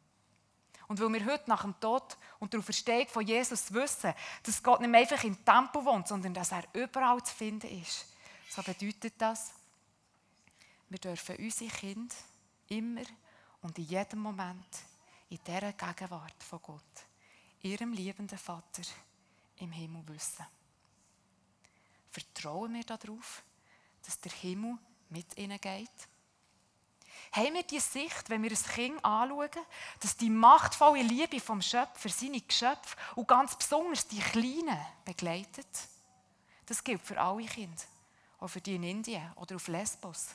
Und 0.89 0.99
weil 0.99 1.13
wir 1.13 1.25
heute 1.31 1.47
nach 1.47 1.61
dem 1.61 1.79
Tod 1.79 2.17
und 2.39 2.51
der 2.51 2.59
Auferstehung 2.59 3.07
von 3.07 3.25
Jesus 3.25 3.71
wissen, 3.71 4.11
dass 4.41 4.63
Gott 4.63 4.81
nicht 4.81 4.89
mehr 4.89 5.01
einfach 5.01 5.23
im 5.23 5.45
Tempel 5.45 5.85
wohnt, 5.85 6.07
sondern 6.07 6.33
dass 6.33 6.51
er 6.51 6.63
überall 6.73 7.23
zu 7.23 7.33
finden 7.33 7.79
ist, 7.79 8.07
so 8.49 8.63
bedeutet 8.63 9.13
das, 9.19 9.51
wir 10.89 10.97
dürfen 10.97 11.35
unsere 11.35 11.69
Kinder 11.69 12.15
immer 12.69 13.03
und 13.61 13.77
in 13.77 13.85
jedem 13.85 14.19
Moment 14.19 14.65
in 15.29 15.37
dieser 15.45 15.73
Gegenwart 15.73 16.43
von 16.43 16.59
Gott, 16.63 17.05
ihrem 17.61 17.93
liebenden 17.93 18.39
Vater 18.39 18.81
im 19.57 19.71
Himmel 19.71 20.01
wissen. 20.07 20.45
Vertrauen 22.09 22.73
wir 22.73 22.83
darauf, 22.83 23.43
dass 24.03 24.19
der 24.21 24.31
Himmel 24.31 24.79
mit 25.09 25.37
ihnen 25.37 25.61
geht? 25.61 26.08
Haben 27.31 27.53
wir 27.53 27.63
die 27.63 27.79
Sicht, 27.79 28.29
wenn 28.29 28.41
wir 28.41 28.51
ein 28.51 28.73
Kind 28.73 29.05
anschauen, 29.05 29.49
dass 29.99 30.17
die 30.17 30.29
machtvolle 30.29 31.03
Liebe 31.03 31.39
vom 31.39 31.61
Schöpfer 31.61 32.09
seine 32.09 32.41
Geschöpfe 32.41 32.97
und 33.15 33.27
ganz 33.27 33.55
besonders 33.55 34.07
die 34.07 34.19
Kleinen 34.19 34.79
begleitet? 35.05 35.67
Das 36.65 36.83
gilt 36.83 37.01
für 37.01 37.19
alle 37.19 37.45
Kinder, 37.45 37.81
auch 38.39 38.47
für 38.47 38.61
die 38.61 38.75
in 38.75 38.83
Indien 38.83 39.31
oder 39.35 39.55
auf 39.55 39.67
Lesbos. 39.67 40.29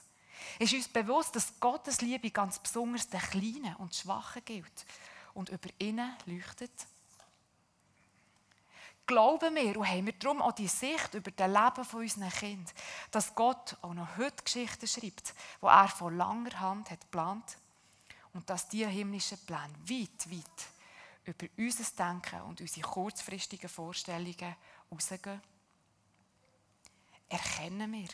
Ist 0.58 0.72
uns 0.72 0.88
bewusst, 0.88 1.34
dass 1.34 1.58
Gottes 1.58 2.00
Liebe 2.00 2.30
ganz 2.30 2.58
besonders 2.58 3.08
den 3.08 3.20
Kleinen 3.20 3.74
und 3.76 3.94
Schwachen 3.94 4.44
gilt 4.44 4.86
und 5.32 5.48
über 5.48 5.68
ihnen 5.78 6.16
leuchtet? 6.26 6.72
Glauben 9.06 9.54
wir 9.54 9.78
und 9.78 9.86
haben 9.88 10.06
wir 10.06 10.14
darum 10.14 10.40
auch 10.40 10.52
die 10.52 10.68
Sicht 10.68 11.12
über 11.12 11.30
das 11.30 11.46
Leben 11.46 11.84
von 11.84 12.00
unseren 12.00 12.30
Kindern, 12.30 12.74
dass 13.10 13.34
Gott 13.34 13.76
auch 13.82 13.92
noch 13.92 14.16
heute 14.16 14.42
Geschichten 14.42 14.86
schreibt, 14.86 15.34
die 15.60 15.66
er 15.66 15.88
von 15.88 16.16
langer 16.16 16.58
Hand 16.58 16.90
hat 16.90 17.02
geplant 17.02 17.58
und 18.32 18.48
dass 18.48 18.68
diese 18.68 18.88
himmlischen 18.88 19.38
Pläne 19.44 19.74
weit, 19.88 20.30
weit 20.30 21.26
über 21.26 21.46
unser 21.58 21.84
Denken 21.84 22.40
und 22.42 22.60
unsere 22.60 22.88
kurzfristigen 22.88 23.68
Vorstellungen 23.68 24.56
rausgehen? 24.90 25.42
Erkennen 27.28 27.92
wir, 27.92 28.08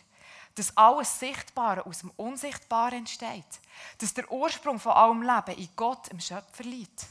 dass 0.54 0.76
alles 0.76 1.18
Sichtbare 1.18 1.87
aus 1.87 2.00
dem 2.00 2.11
Unsichtbaren 2.16 2.99
entsteht. 2.99 3.61
Dass 3.99 4.14
der 4.14 4.30
Ursprung 4.30 4.78
von 4.78 4.92
allem 4.92 5.23
Leben 5.23 5.59
in 5.59 5.68
Gott, 5.76 6.09
im 6.09 6.20
Schöpfer, 6.20 6.64
liegt. 6.64 7.06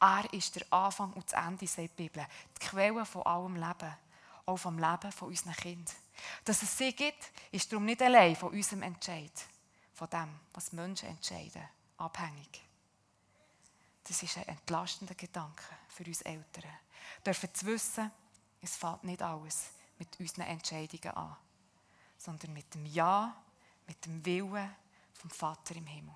Er 0.00 0.32
ist 0.32 0.56
der 0.56 0.72
Anfang 0.72 1.12
und 1.12 1.24
das 1.24 1.32
Ende, 1.32 1.66
sagt 1.66 1.98
die 1.98 2.08
Bibel. 2.08 2.26
Die 2.56 2.66
Quelle 2.66 3.04
von 3.04 3.22
allem 3.22 3.56
Leben. 3.56 3.96
Auch 4.46 4.56
vom 4.56 4.78
Leben 4.78 5.12
von 5.12 5.28
unseren 5.28 5.54
Kindern. 5.54 5.94
Dass 6.44 6.62
es 6.62 6.78
sie 6.78 6.92
gibt, 6.92 7.30
ist 7.52 7.70
darum 7.70 7.84
nicht 7.84 8.00
allein 8.02 8.34
von 8.34 8.50
unserem 8.50 8.82
Entscheid, 8.82 9.32
von 9.92 10.08
dem, 10.08 10.40
was 10.54 10.72
Menschen 10.72 11.10
entscheiden, 11.10 11.62
abhängig. 11.98 12.62
Das 14.04 14.22
ist 14.22 14.38
ein 14.38 14.48
entlastender 14.48 15.14
Gedanke 15.14 15.62
für 15.88 16.04
uns 16.04 16.22
Eltern. 16.22 16.64
Dürfen 17.24 17.54
zu 17.54 17.66
wissen, 17.66 18.10
es 18.62 18.76
fällt 18.76 19.04
nicht 19.04 19.22
alles 19.22 19.70
mit 19.98 20.18
unseren 20.18 20.46
Entscheidungen 20.46 21.14
an 21.14 21.36
sondern 22.18 22.52
mit 22.52 22.74
dem 22.74 22.84
Ja, 22.84 23.34
mit 23.86 24.04
dem 24.04 24.24
Willen 24.26 24.74
vom 25.14 25.30
Vater 25.30 25.76
im 25.76 25.86
Himmel. 25.86 26.14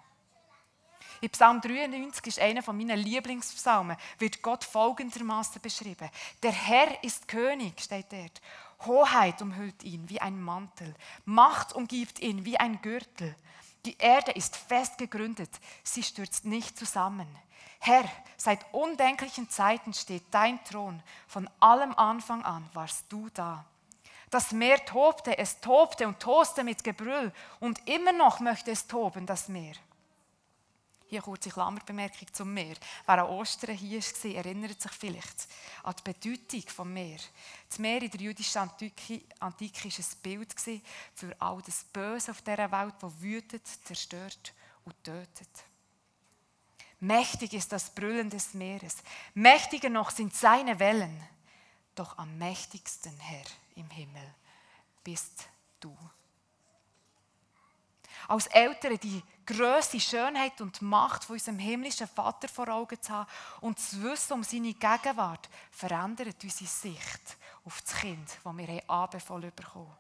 In 1.23 1.31
Psalm 1.31 1.61
93 1.61 2.27
ist 2.27 2.41
einer 2.41 2.65
von 2.65 2.77
meinen 2.77 2.99
Lieblingspsalmen, 2.99 3.97
wird 4.19 4.43
Gott 4.43 4.65
folgendermaßen 4.65 5.63
beschrieben. 5.63 6.11
Der 6.43 6.51
Herr 6.51 7.05
ist 7.05 7.29
König, 7.29 7.81
steht 7.81 8.13
dort. 8.13 8.43
Hoheit 8.87 9.41
umhüllt 9.41 9.85
ihn 9.85 10.09
wie 10.09 10.21
ein 10.21 10.43
Mantel. 10.43 10.93
Macht 11.25 11.75
umgibt 11.75 12.19
ihn 12.19 12.45
wie 12.45 12.59
ein 12.59 12.83
Gürtel. 12.83 13.37
Die 13.87 13.97
Erde 13.99 14.33
ist 14.33 14.57
fest 14.57 14.99
gegründet, 14.99 15.51
sie 15.85 16.03
stürzt 16.03 16.45
nicht 16.45 16.77
zusammen. 16.77 17.29
Herr, 17.79 18.05
seit 18.37 18.75
undenklichen 18.75 19.49
Zeiten 19.49 19.95
steht 19.95 20.25
dein 20.33 20.63
Thron. 20.65 21.01
Von 21.29 21.49
allem 21.61 21.95
Anfang 21.95 22.43
an 22.45 22.69
warst 22.73 23.05
du 23.11 23.29
da. 23.33 23.65
Das 24.31 24.51
Meer 24.51 24.85
tobte, 24.85 25.39
es 25.39 25.61
tobte 25.61 26.09
und 26.09 26.19
toste 26.19 26.65
mit 26.65 26.83
Gebrüll 26.83 27.33
und 27.61 27.89
immer 27.89 28.13
noch 28.13 28.41
möchte 28.41 28.73
es 28.73 28.89
toben, 28.89 29.25
das 29.25 29.47
Meer. 29.47 29.75
Hier 31.13 31.21
kurze 31.21 31.51
Klammerbemerkung 31.51 32.33
zum 32.33 32.55
Meer. 32.55 32.75
Wer 33.05 33.23
an 33.23 33.29
Ostern 33.29 33.77
hier 33.77 34.01
war, 34.01 34.31
erinnert 34.35 34.81
sich 34.81 34.93
vielleicht 34.93 35.47
an 35.83 35.95
die 35.99 36.11
Bedeutung 36.11 36.65
des 36.65 36.85
Meer. 36.87 37.19
Das 37.69 37.79
Meer 37.79 38.01
in 38.01 38.11
der 38.11 38.21
jüdischen 38.23 38.63
Antike, 38.63 39.21
Antike 39.39 39.91
war 39.91 39.93
ein 39.99 40.19
Bild 40.23 40.55
für 41.15 41.37
all 41.39 41.61
das 41.67 41.85
Böse 41.85 42.31
auf 42.31 42.41
dieser 42.41 42.73
Welt, 42.73 42.95
das 42.99 43.21
wütet, 43.21 43.67
zerstört 43.85 44.55
und 44.87 45.05
tötet. 45.05 45.51
Mächtig 47.01 47.53
ist 47.53 47.73
das 47.73 47.91
Brüllen 47.91 48.31
des 48.31 48.55
Meeres. 48.55 48.97
Mächtiger 49.35 49.91
noch 49.91 50.13
sind 50.13 50.35
seine 50.35 50.79
Wellen. 50.79 51.23
Doch 51.95 52.17
am 52.17 52.39
mächtigsten, 52.39 53.15
Herr, 53.21 53.45
im 53.77 53.91
Himmel 53.91 54.35
bist 55.05 55.47
du. 55.79 55.95
Als 58.29 58.47
Eltern 58.47 58.99
die 58.99 59.23
Größe, 59.47 60.01
Schönheit 60.01 60.61
und 60.61 60.83
Macht 60.83 61.25
von 61.25 61.35
unserem 61.35 61.59
himmlischen 61.59 62.09
Vater 62.09 62.49
vor 62.49 62.69
Augen 62.69 63.01
zu 63.01 63.13
haben 63.13 63.31
und 63.61 63.79
zu 63.79 64.03
wissen 64.03 64.35
um 64.35 64.45
seine 64.45 64.75
Gegenwart, 64.75 65.49
verändert 65.71 66.43
unsere 66.43 66.71
Sicht 66.71 67.37
auf 67.65 67.81
das 67.83 67.95
Kind, 67.97 68.39
das 68.43 68.57
wir 68.57 68.91
anbefohlen 68.91 69.53
bekommen. 69.55 69.97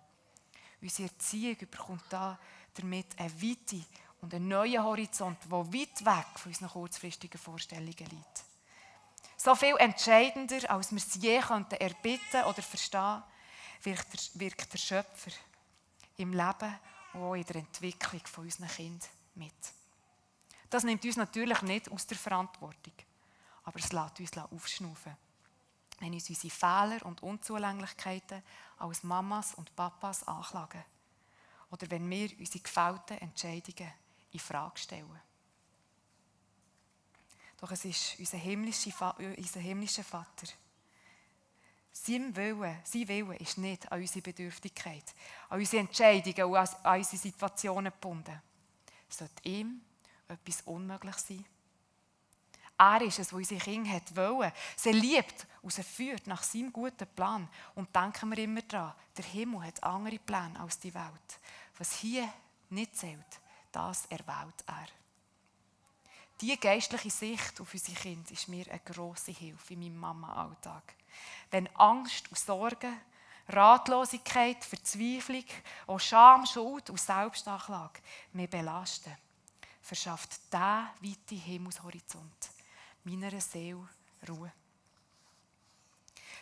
Unsere 0.81 1.09
Erziehung 1.09 1.57
bekommt 1.71 2.05
da 2.11 2.39
damit 2.75 3.07
eine 3.19 3.43
Weite 3.43 3.85
und 4.21 4.35
einen 4.35 4.49
neuen 4.49 4.83
Horizont, 4.83 5.39
der 5.45 5.73
weit 5.73 6.05
weg 6.05 6.39
von 6.39 6.51
unseren 6.51 6.69
kurzfristigen 6.69 7.41
Vorstellungen 7.41 7.97
liegt. 7.97 8.45
So 9.37 9.55
viel 9.55 9.77
entscheidender, 9.79 10.71
als 10.71 10.93
wir 10.93 10.99
es 10.99 11.15
je 11.21 11.37
erbitten 11.37 12.45
oder 12.45 12.63
verstehen 12.63 13.23
wirkt 13.83 14.39
wirkt 14.39 14.73
der 14.73 14.79
Schöpfer 14.79 15.33
im 16.17 16.33
Leben 16.33 16.79
und 17.15 17.23
auch 17.23 17.35
in 17.35 17.45
der 17.45 17.57
Entwicklung 17.57 18.25
von 18.27 18.45
unseren 18.45 18.69
Kindern 18.69 19.09
mit. 19.35 19.55
Das 20.71 20.85
nimmt 20.85 21.05
uns 21.05 21.17
natürlich 21.17 21.61
nicht 21.63 21.91
aus 21.91 22.07
der 22.07 22.17
Verantwortung, 22.17 22.95
aber 23.65 23.79
es 23.79 23.93
lässt 23.93 24.21
uns 24.21 24.39
aufschnaufen. 24.39 25.17
Wenn 25.99 26.15
uns 26.15 26.29
unsere 26.29 26.51
Fehler 26.51 27.05
und 27.07 27.23
Unzulänglichkeiten 27.23 28.43
als 28.79 29.05
Mamas 29.05 29.55
und 29.55 29.75
Papas 29.77 30.27
anklagen. 30.27 30.85
Oder 31.71 31.91
wenn 31.91 32.09
wir 32.11 32.31
unsere 32.39 32.59
gefällten 32.59 33.19
Entscheidungen 33.19 33.93
in 34.33 34.41
Frage 34.41 34.79
stellen. 34.79 35.21
Doch 37.61 37.71
es 37.71 37.85
ist 37.85 38.19
unser 38.19 38.39
himmlischer, 38.39 39.17
unser 39.19 39.61
himmlischer 39.61 40.03
Vater, 40.03 40.49
sein 41.93 42.35
Wille, 42.35 42.81
sein 42.85 43.07
Wille 43.07 43.37
ist 43.37 43.59
nicht 43.59 43.91
an 43.93 44.01
unsere 44.01 44.23
Bedürftigkeit, 44.23 45.15
an 45.51 45.61
unsere 45.61 45.83
Entscheidungen 45.83 46.45
und 46.45 46.57
an 46.57 46.99
unsere 46.99 47.17
Situationen 47.17 47.93
gebunden. 47.93 48.41
Sollte 49.13 49.49
ihm 49.49 49.81
etwas 50.29 50.63
unmöglich 50.63 51.17
sein? 51.17 51.45
Er 52.79 53.01
ist 53.03 53.19
es, 53.19 53.29
der 53.29 53.39
unsere 53.39 53.61
Kinder 53.61 54.01
wollen. 54.15 54.53
Sie 54.77 54.93
liebt 54.93 55.47
und 55.61 55.73
sie 55.73 55.83
führt 55.83 56.27
nach 56.27 56.43
seinem 56.43 56.73
guten 56.73 57.07
Plan. 57.07 57.49
Und 57.75 57.95
denken 57.95 58.31
wir 58.31 58.39
immer 58.39 58.63
daran, 58.63 58.95
der 59.17 59.25
Himmel 59.25 59.65
hat 59.65 59.83
andere 59.85 60.19
Pläne 60.19 60.59
als 60.59 60.79
die 60.81 60.95
Welt. 60.95 61.39
Was 61.79 61.99
hier 61.99 62.29
nicht 62.71 62.97
zählt, 62.97 63.41
das 63.71 64.07
erwählt 64.07 64.65
er. 64.67 64.89
Diese 66.41 66.57
geistliche 66.57 67.11
Sicht 67.11 67.61
auf 67.61 67.73
unsere 67.73 67.97
Kinder 67.97 68.33
ist 68.33 68.49
mir 68.49 68.69
eine 68.69 68.81
grosse 68.81 69.31
Hilfe 69.31 69.75
in 69.75 69.81
meinem 69.81 69.99
Mama-Alltag 69.99 70.95
wenn 71.51 71.69
Angst 71.77 72.29
und 72.29 72.39
Sorgen, 72.39 72.99
Ratlosigkeit, 73.49 74.65
Verzweiflung, 74.65 75.45
auch 75.87 76.01
Scham, 76.01 76.47
Schuld 76.47 76.91
und 76.91 77.01
Selbstanklage 77.01 78.01
mich 78.33 78.49
belasten, 78.49 79.17
verschafft 79.81 80.41
dieser 80.51 80.91
weite 81.01 81.35
Himmelshorizont 81.35 82.51
meiner 83.05 83.41
Seele 83.41 83.89
Ruhe. 84.29 84.53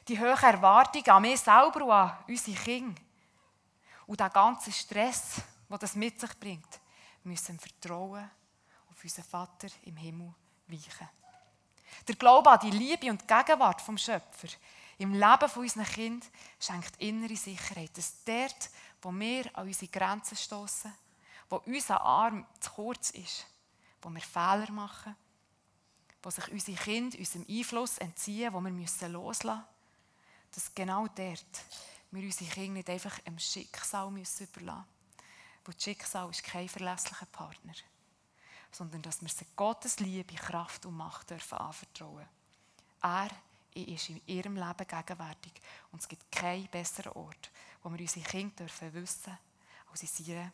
Die 0.07 0.19
hohen 0.19 0.43
Erwartungen 0.43 1.09
an 1.09 1.23
mich 1.23 1.41
selber 1.41 1.85
und 1.85 1.91
an 1.91 2.19
unsere 2.29 2.57
Kinder 2.57 3.01
und 4.07 4.19
der 4.19 4.31
ganze 4.31 4.73
Stress, 4.73 5.37
den 5.69 5.79
das 5.79 5.95
mit 5.95 6.21
sich 6.21 6.39
bringt, 6.39 6.81
müssen 7.25 7.59
Vertrauen 7.59 8.31
auf 8.91 9.03
unseren 9.03 9.25
Vater 9.25 9.69
im 9.85 9.97
Himmel 9.97 10.35
weichen. 10.67 11.09
Der 12.07 12.15
Glaube 12.17 12.51
an 12.51 12.61
die 12.61 12.71
Liebe 12.71 13.11
und 13.11 13.27
Gegenwart 13.27 13.81
vom 13.81 13.99
Schöpfer 13.99 14.49
im 15.01 15.15
Leben 15.15 15.51
unserer 15.57 15.85
Kinder 15.85 16.27
schenkt 16.61 17.01
innere 17.01 17.35
Sicherheit, 17.35 17.97
dass 17.97 18.23
dort, 18.23 18.69
wo 19.01 19.11
wir 19.13 19.47
an 19.57 19.67
unsere 19.67 19.91
Grenzen 19.91 20.37
stoßen, 20.37 20.93
wo 21.49 21.57
unser 21.65 22.03
Arm 22.03 22.47
zu 22.61 22.71
kurz 22.71 23.11
ist, 23.11 23.47
wo 24.03 24.11
wir 24.11 24.21
Fehler 24.21 24.71
machen, 24.73 25.17
wo 26.23 26.29
sich 26.29 26.47
unsere 26.53 26.77
Kinder 26.77 27.19
unserem 27.19 27.47
Einfluss 27.49 27.97
entziehen, 27.97 28.53
wo 28.53 28.61
wir 28.61 28.71
müssen 28.71 29.13
loslassen 29.13 29.61
müssen, 29.61 30.55
dass 30.55 30.75
genau 30.75 31.07
dort 31.09 31.65
wir 32.11 32.23
unsere 32.23 32.51
Kinder 32.51 32.75
nicht 32.75 32.91
einfach 32.91 33.19
im 33.25 33.39
Schicksal 33.39 34.11
müssen 34.11 34.49
überlassen 34.49 34.85
müssen. 34.85 35.65
Weil 35.65 35.75
das 35.75 35.83
Schicksal 35.83 36.29
ist 36.29 36.45
kein 36.45 36.69
verlässlicher 36.69 37.27
Partner. 37.27 37.73
Sondern 38.71 39.01
dass 39.01 39.23
wir 39.23 39.31
sie 39.31 39.47
Gottes 39.57 39.99
Liebe, 39.99 40.35
Kraft 40.35 40.85
und 40.85 40.99
Macht 40.99 41.31
dürfen 41.31 41.57
anvertrauen. 41.57 42.29
Er 43.03 43.31
ist 43.75 44.09
in 44.09 44.21
ihrem 44.27 44.57
Leben 44.57 44.87
gegenwärtig. 44.87 45.53
Und 45.93 46.01
es 46.01 46.09
gibt 46.09 46.31
keinen 46.31 46.69
besseren 46.69 47.13
Ort, 47.13 47.51
wo 47.83 47.91
wir 47.91 48.01
unsere 48.01 48.27
Kinder 48.27 48.55
dürfen 48.57 48.93
wissen 48.95 49.39
als 49.91 50.03
in 50.03 50.09
seiner 50.09 50.53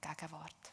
Gegenwart. 0.00 0.72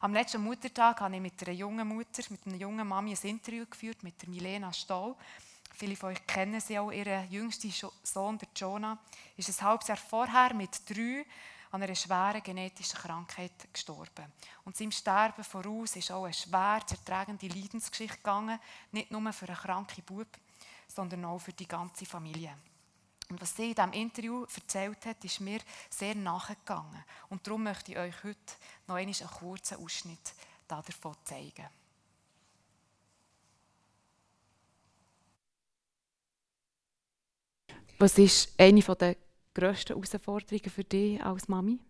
Am 0.00 0.12
letzten 0.12 0.42
Muttertag 0.42 1.00
habe 1.00 1.14
ich 1.14 1.20
mit 1.20 1.42
einer 1.42 1.56
jungen 1.56 1.88
Mutter, 1.88 2.22
mit 2.28 2.46
einer 2.46 2.56
jungen 2.56 2.86
Mami 2.86 3.12
ein 3.12 3.28
Interview 3.28 3.64
geführt, 3.64 4.02
mit 4.02 4.20
der 4.20 4.28
Milena 4.28 4.72
Stahl. 4.72 5.14
Viele 5.72 5.96
von 5.96 6.10
euch 6.10 6.26
kennen 6.26 6.60
sie 6.60 6.78
auch. 6.78 6.92
Ihr 6.92 7.24
jüngster 7.30 7.90
Sohn, 8.02 8.38
der 8.38 8.48
Jonah, 8.54 8.98
ist 9.36 9.48
ein 9.48 9.66
halbes 9.66 9.88
Jahr 9.88 9.96
vorher 9.96 10.54
mit 10.54 10.88
drei 10.88 11.24
an 11.74 11.82
einer 11.82 11.96
schweren 11.96 12.40
genetischen 12.40 13.00
Krankheit 13.00 13.72
gestorben. 13.72 14.32
Und 14.64 14.76
seinem 14.76 14.92
Sterben 14.92 15.42
voraus 15.42 15.96
ist 15.96 16.12
auch 16.12 16.22
eine 16.22 16.32
schwer 16.32 16.80
zertragende 16.86 17.48
Leidensgeschichte 17.48 18.16
gegangen, 18.18 18.60
nicht 18.92 19.10
nur 19.10 19.32
für 19.32 19.48
einen 19.48 19.56
kranken 19.56 20.04
Bub, 20.04 20.28
sondern 20.86 21.24
auch 21.24 21.40
für 21.40 21.52
die 21.52 21.66
ganze 21.66 22.06
Familie. 22.06 22.56
Und 23.28 23.40
was 23.40 23.56
sie 23.56 23.70
in 23.70 23.74
diesem 23.74 23.92
Interview 23.92 24.46
erzählt 24.54 25.04
hat, 25.04 25.24
ist 25.24 25.40
mir 25.40 25.58
sehr 25.90 26.14
nachgegangen. 26.14 27.04
Und 27.28 27.44
darum 27.44 27.64
möchte 27.64 27.90
ich 27.90 27.98
euch 27.98 28.22
heute 28.22 28.54
noch 28.86 28.94
einen 28.94 29.12
kurzen 29.12 29.78
Ausschnitt 29.78 30.32
davon 30.68 31.16
zeigen. 31.24 31.66
Was 37.98 38.16
ist 38.18 38.54
eine 38.60 38.80
der 38.80 39.23
grössten 39.54 39.94
Herausforderungen 39.94 40.70
für 40.70 40.84
dich 40.84 41.22
als 41.22 41.48
Mami? 41.48 41.80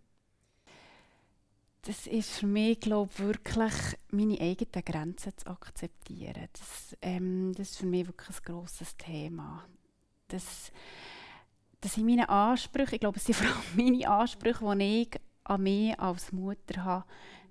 Das 1.83 2.07
ist 2.07 2.31
für 2.39 2.47
mich, 2.47 2.81
glaube 2.81 3.11
ich, 3.13 3.21
wirklich 3.21 3.75
meine 4.11 4.41
eigenen 4.41 4.85
Grenzen 4.85 5.37
zu 5.37 5.47
akzeptieren. 5.47 6.49
Das, 6.53 6.97
ähm, 7.03 7.53
das 7.55 7.73
ist 7.73 7.79
für 7.79 7.87
mich 7.87 8.07
wirklich 8.07 8.39
ein 8.39 8.45
grosses 8.45 8.97
Thema. 8.97 9.67
Das, 10.29 10.73
das 11.83 11.95
sind 11.95 12.07
meine 12.07 12.29
Ansprüche, 12.29 12.95
ich 12.95 13.01
glaube, 13.01 13.19
es 13.19 13.27
sind 13.27 13.35
vor 13.37 13.49
allem 13.49 13.77
meine 13.77 14.09
Ansprüche, 14.09 14.77
die 14.79 15.03
ich 15.03 15.21
an 15.45 15.63
mich 15.63 16.01
als 16.01 16.33
Mutter 16.33 16.85
habe, 16.85 17.05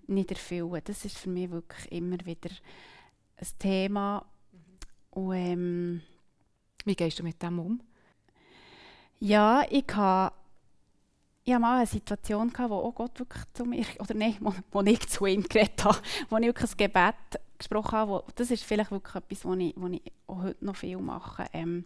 nicht 0.07 0.31
erfüllen. 0.31 0.81
Das 0.83 1.05
ist 1.05 1.17
für 1.19 1.29
mich 1.29 1.51
wirklich 1.51 1.91
immer 1.91 2.17
wieder 2.25 2.49
ein 3.37 3.47
Thema. 3.59 4.25
Und, 5.11 5.35
ähm, 5.35 6.01
Wie 6.85 6.95
gehst 6.95 7.19
du 7.19 7.23
mit 7.23 7.41
dem 7.41 7.59
um? 7.59 7.81
Ja, 9.23 9.63
ich 9.69 9.85
hatte 9.95 10.35
ich 11.45 11.53
hatte 11.53 11.61
mal 11.61 11.77
eine 11.77 11.87
Situation, 11.87 12.51
wo 12.57 12.75
auch 12.75 12.93
Gott 12.93 13.17
wirklich 13.19 13.43
zu 13.53 13.63
mir, 13.63 13.85
oder 13.99 14.13
nein, 14.15 14.35
wo, 14.41 14.53
wo 14.69 14.81
ich 14.81 15.07
zu 15.07 15.25
ihm 15.25 15.43
geredet 15.43 15.81
habe, 15.85 15.97
wo 16.27 16.35
ich 16.35 16.45
wirklich 16.45 16.71
ein 16.71 16.77
Gebet 16.77 17.41
gesprochen 17.57 17.97
habe. 17.99 18.11
Wo, 18.11 18.23
das 18.35 18.51
ist 18.51 18.65
vielleicht 18.65 18.91
wirklich 18.91 19.15
etwas, 19.15 19.45
was 19.45 19.57
ich, 19.59 19.77
ich 19.77 20.13
auch 20.27 20.41
heute 20.41 20.65
noch 20.65 20.75
viel 20.75 20.97
mache. 20.97 21.45
Ähm, 21.53 21.85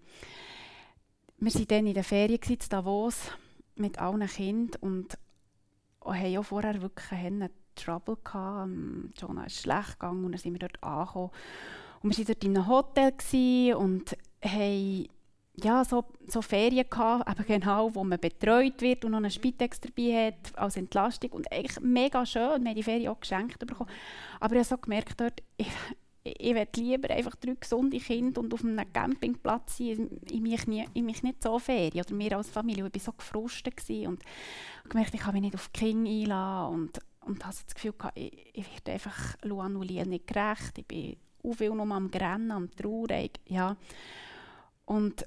wir 1.37 1.53
waren 1.53 1.67
dann 1.67 1.85
in 1.85 1.93
der 1.93 2.03
Ferien 2.03 2.41
in 2.41 2.57
Davos 2.69 3.29
mit 3.75 3.99
allen 3.99 4.25
Kindern 4.25 4.81
und 4.81 5.15
haben 6.03 6.37
auch 6.37 6.43
vorher 6.43 6.81
wirklich 6.81 7.11
einen 7.11 7.51
Trouble 7.75 8.17
gehabt. 8.23 8.67
Ähm, 8.67 9.13
Jonah 9.15 9.45
ist 9.45 9.61
schlecht 9.61 9.99
gegangen 9.99 10.25
und 10.25 10.31
dann 10.31 10.41
sind 10.41 10.53
wir 10.53 10.67
dort 10.67 10.81
angekommen. 10.81 11.29
Und 12.01 12.17
wir 12.17 12.17
waren 12.17 12.33
dort 12.33 12.43
in 12.43 12.57
einem 12.57 12.67
Hotel 12.67 13.75
und 13.75 14.17
haben 14.43 15.07
ja, 15.63 15.83
so, 15.83 16.05
so 16.27 16.41
Ferien 16.41 16.85
gehabt, 16.89 17.29
eben 17.29 17.45
genau, 17.47 17.93
wo 17.93 18.03
man 18.03 18.19
betreut 18.19 18.79
wird 18.81 19.03
und 19.05 19.11
noch 19.11 19.17
einen 19.17 19.31
Spitex 19.31 19.79
dabei 19.79 20.27
hat 20.27 20.57
als 20.57 20.77
Entlastung 20.77 21.31
und 21.31 21.51
eigentlich 21.51 21.79
mega 21.79 22.25
schön, 22.25 22.61
wir 22.63 22.69
haben 22.69 22.75
die 22.75 22.83
Ferien 22.83 23.09
auch 23.09 23.19
geschenkt 23.19 23.59
bekommen. 23.59 23.89
Aber 24.39 24.55
ich 24.55 24.59
habe 24.59 24.69
so 24.69 24.77
gemerkt 24.77 25.19
dort, 25.19 25.41
ich, 25.57 25.71
ich 26.23 26.53
möchte 26.53 26.79
lieber 26.79 27.09
einfach 27.09 27.35
drei 27.35 27.55
gesunde 27.59 27.97
Kinder 27.97 28.41
und 28.41 28.53
auf 28.53 28.63
einem 28.63 28.93
Campingplatz 28.93 29.77
sein, 29.77 30.21
ich 30.29 30.41
mich, 30.41 30.67
nie, 30.67 30.85
ich 30.93 31.01
mich 31.01 31.23
nicht 31.23 31.41
so 31.41 31.57
Ferien 31.57 32.05
oder 32.05 32.19
wir 32.19 32.37
als 32.37 32.49
Familie, 32.49 32.85
ich 32.85 32.93
war 32.93 33.01
so 33.01 33.11
gefrustet 33.13 33.81
und 34.05 34.21
gemerkt, 34.87 35.15
ich 35.15 35.21
kann 35.21 35.33
mich 35.33 35.41
nicht 35.41 35.55
auf 35.55 35.69
die 35.69 35.79
Kinder 35.79 36.09
einladen 36.09 36.75
und, 36.75 36.99
und 37.21 37.43
habe 37.43 37.55
das 37.65 37.73
Gefühl 37.73 37.93
gehabt, 37.97 38.17
ich, 38.17 38.31
ich 38.53 38.71
werde 38.71 38.91
einfach 38.91 39.35
Luan 39.41 39.75
und 39.75 39.89
nicht 39.89 40.27
gerecht, 40.27 40.77
ich 40.77 40.85
bin 40.85 41.17
auch 41.43 41.53
viel 41.53 41.71
nur 41.71 41.91
am 41.91 42.11
Grennen, 42.11 42.51
am 42.51 42.69
Traurig, 42.69 43.39
ja. 43.47 43.75
Und 44.85 45.25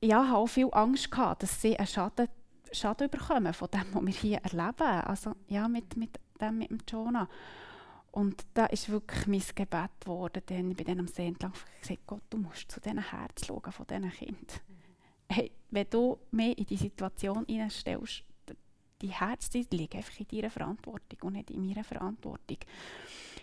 ja, 0.00 0.26
habe 0.28 0.38
auch 0.38 0.46
viel 0.46 0.68
Angst 0.72 1.10
gehabt, 1.10 1.42
dass 1.42 1.60
sie 1.60 1.76
einen 1.76 1.86
Schaden, 1.86 2.28
Schaden 2.72 3.10
bekommen 3.10 3.52
von 3.52 3.68
dem, 3.70 3.84
was 3.92 4.06
wir 4.06 4.12
hier 4.12 4.38
erleben. 4.38 5.02
Also 5.04 5.34
ja, 5.48 5.68
mit, 5.68 5.96
mit 5.96 6.18
dem, 6.40 6.58
mit 6.58 6.70
dem 6.70 6.78
Jonah. 6.88 7.28
Und 8.10 8.46
da 8.54 8.66
ist 8.66 8.88
wirklich 8.88 9.26
mein 9.26 9.42
Gebet 9.54 9.90
geworden, 10.00 10.42
denn 10.48 10.74
dann 10.74 11.00
am 11.00 11.08
See 11.08 11.26
entlang 11.26 11.52
gesagt, 11.80 12.06
Gott, 12.06 12.22
du 12.30 12.38
musst 12.38 12.70
zu 12.70 12.80
diesen 12.80 13.10
Herzen 13.10 13.46
schauen 13.46 13.72
von 13.72 13.86
diesen 13.86 14.10
Kindern. 14.10 14.60
Hey, 15.28 15.52
wenn 15.70 15.86
du 15.90 16.18
mich 16.30 16.58
in 16.58 16.66
die 16.66 16.76
Situation 16.76 17.44
hineinstellst, 17.46 18.24
die 19.02 19.08
Herzen 19.08 19.66
liegen 19.70 19.98
einfach 19.98 20.18
in 20.18 20.26
deiner 20.28 20.50
Verantwortung 20.50 21.18
und 21.22 21.34
nicht 21.34 21.50
in 21.50 21.64
meiner 21.64 21.84
Verantwortung. 21.84 22.58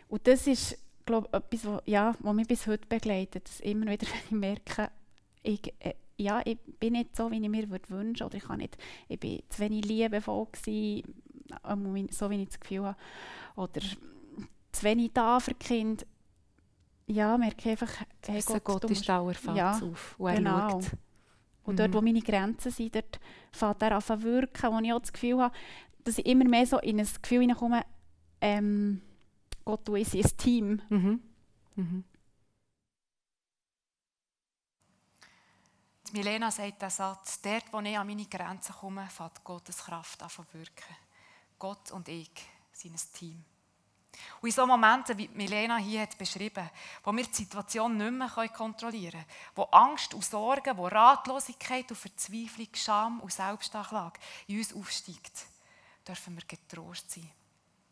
Und 0.09 0.27
das 0.27 0.47
ist, 0.47 0.77
glaube 1.05 1.29
ich, 1.29 1.37
etwas, 1.37 1.65
was, 1.65 1.81
ja, 1.85 2.15
mich 2.33 2.47
bis 2.47 2.67
heute 2.67 2.87
begleitet. 2.87 3.47
Dass 3.47 3.59
immer 3.61 3.89
wieder, 3.89 4.07
wenn 4.11 4.19
ich 4.25 4.31
merke, 4.31 4.91
ich, 5.43 5.73
äh, 5.79 5.93
ja, 6.17 6.41
ich 6.45 6.57
bin 6.79 6.93
nicht 6.93 7.15
so, 7.15 7.29
wie 7.31 7.41
ich 7.41 7.49
mir 7.49 7.69
würde 7.69 7.89
wünschen 7.89 8.25
oder 8.25 8.35
ich, 8.35 8.43
kann 8.43 8.59
nicht, 8.59 8.77
ich 9.07 9.19
bin 9.19 9.41
zu 9.49 9.59
wenig 9.59 9.85
liebevoll 9.85 10.47
gewesen, 10.51 11.03
so 12.11 12.29
wie 12.29 12.41
ich 12.41 12.49
das 12.49 12.59
Gefühl 12.59 12.85
habe, 12.85 12.97
oder 13.55 13.81
zu 14.71 14.83
wenig 14.83 15.11
da 15.13 15.39
für 15.39 15.53
Kinder. 15.53 16.05
Ja, 17.07 17.37
merke 17.37 17.57
ich 17.59 17.67
einfach, 17.67 18.05
hey 18.25 18.41
Gott, 18.45 18.63
Gott 18.63 18.91
ist 18.91 19.07
Dauerfall 19.07 19.57
ja, 19.57 19.71
auf 19.77 20.15
und 20.17 20.29
er 20.29 20.35
genau. 20.37 20.69
schaut. 20.69 20.91
Und 21.63 21.73
mhm. 21.73 21.77
dort, 21.77 21.93
wo 21.93 22.01
meine 22.01 22.21
Grenzen 22.21 22.71
sind, 22.71 22.95
dort 22.95 23.19
fängt 23.51 23.81
er 23.81 23.95
an 23.95 24.01
zu 24.01 24.21
wirken, 24.23 24.71
wo 24.71 24.79
ich 24.79 24.93
auch 24.93 24.99
das 24.99 25.13
Gefühl 25.13 25.39
habe, 25.39 25.55
dass 26.03 26.17
ich 26.17 26.25
immer 26.25 26.45
mehr 26.45 26.65
so 26.65 26.79
in 26.79 26.99
ein 26.99 27.07
Gefühl 27.21 27.41
hineinkomme, 27.41 27.83
ähm, 28.41 29.01
Gott, 29.63 29.87
du 29.87 29.93
bist 29.93 30.15
ein 30.15 30.37
Team. 30.37 30.81
Mhm. 30.89 31.19
Mhm. 31.75 32.03
Milena 36.13 36.51
sagt 36.51 36.81
den 36.81 36.89
Satz, 36.89 37.41
dort, 37.41 37.71
wo 37.71 37.79
ich 37.79 37.97
an 37.97 38.07
meine 38.07 38.25
Grenzen 38.25 38.75
komme, 38.75 39.07
fängt 39.09 39.43
Gottes 39.43 39.77
Kraft 39.77 40.21
an 40.21 40.29
zu 40.29 40.45
wirken. 40.53 40.95
Gott 41.57 41.91
und 41.91 42.07
ich 42.07 42.31
sind 42.71 42.93
ein 42.93 43.13
Team. 43.13 43.43
Und 44.41 44.49
in 44.49 44.53
so 44.53 44.65
Momenten, 44.65 45.17
wie 45.17 45.27
Milena 45.29 45.77
hier 45.77 46.01
hat 46.01 46.17
beschrieben, 46.17 46.69
wo 47.03 47.11
wir 47.11 47.25
die 47.25 47.33
Situation 47.33 47.97
nicht 47.97 48.11
mehr 48.11 48.49
kontrollieren 48.49 49.11
können, 49.11 49.25
wo 49.55 49.63
Angst 49.63 50.13
und 50.13 50.23
Sorgen, 50.23 50.77
wo 50.77 50.87
Ratlosigkeit 50.87 51.89
und 51.89 51.97
Verzweiflung, 51.97 52.69
Scham 52.73 53.19
und 53.19 53.33
Selbstanklage 53.33 54.19
in 54.47 54.59
uns 54.59 54.73
aufsteigt, 54.73 55.45
dürfen 56.07 56.35
wir 56.35 56.43
getrost 56.47 57.11
sein. 57.11 57.29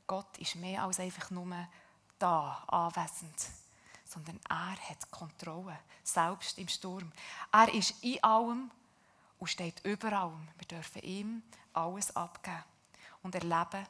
Gott 0.07 0.37
ist 0.37 0.55
mehr 0.55 0.83
als 0.83 0.99
einfach 0.99 1.29
nur 1.31 1.67
da, 2.19 2.63
anwesend 2.67 3.35
sondern 4.13 4.39
er 4.49 4.89
hat 4.89 5.09
Kontrolle, 5.11 5.79
selbst 6.03 6.57
im 6.57 6.67
Sturm. 6.67 7.11
Er 7.51 7.73
ist 7.73 8.03
in 8.03 8.23
allem 8.23 8.71
und 9.39 9.47
steht 9.47 9.83
über 9.83 10.13
allem. 10.13 10.47
Wir 10.57 10.67
dürfen 10.67 11.01
ihm 11.01 11.43
alles 11.73 12.15
abgeben 12.15 12.63
und 13.23 13.35
erleben, 13.35 13.85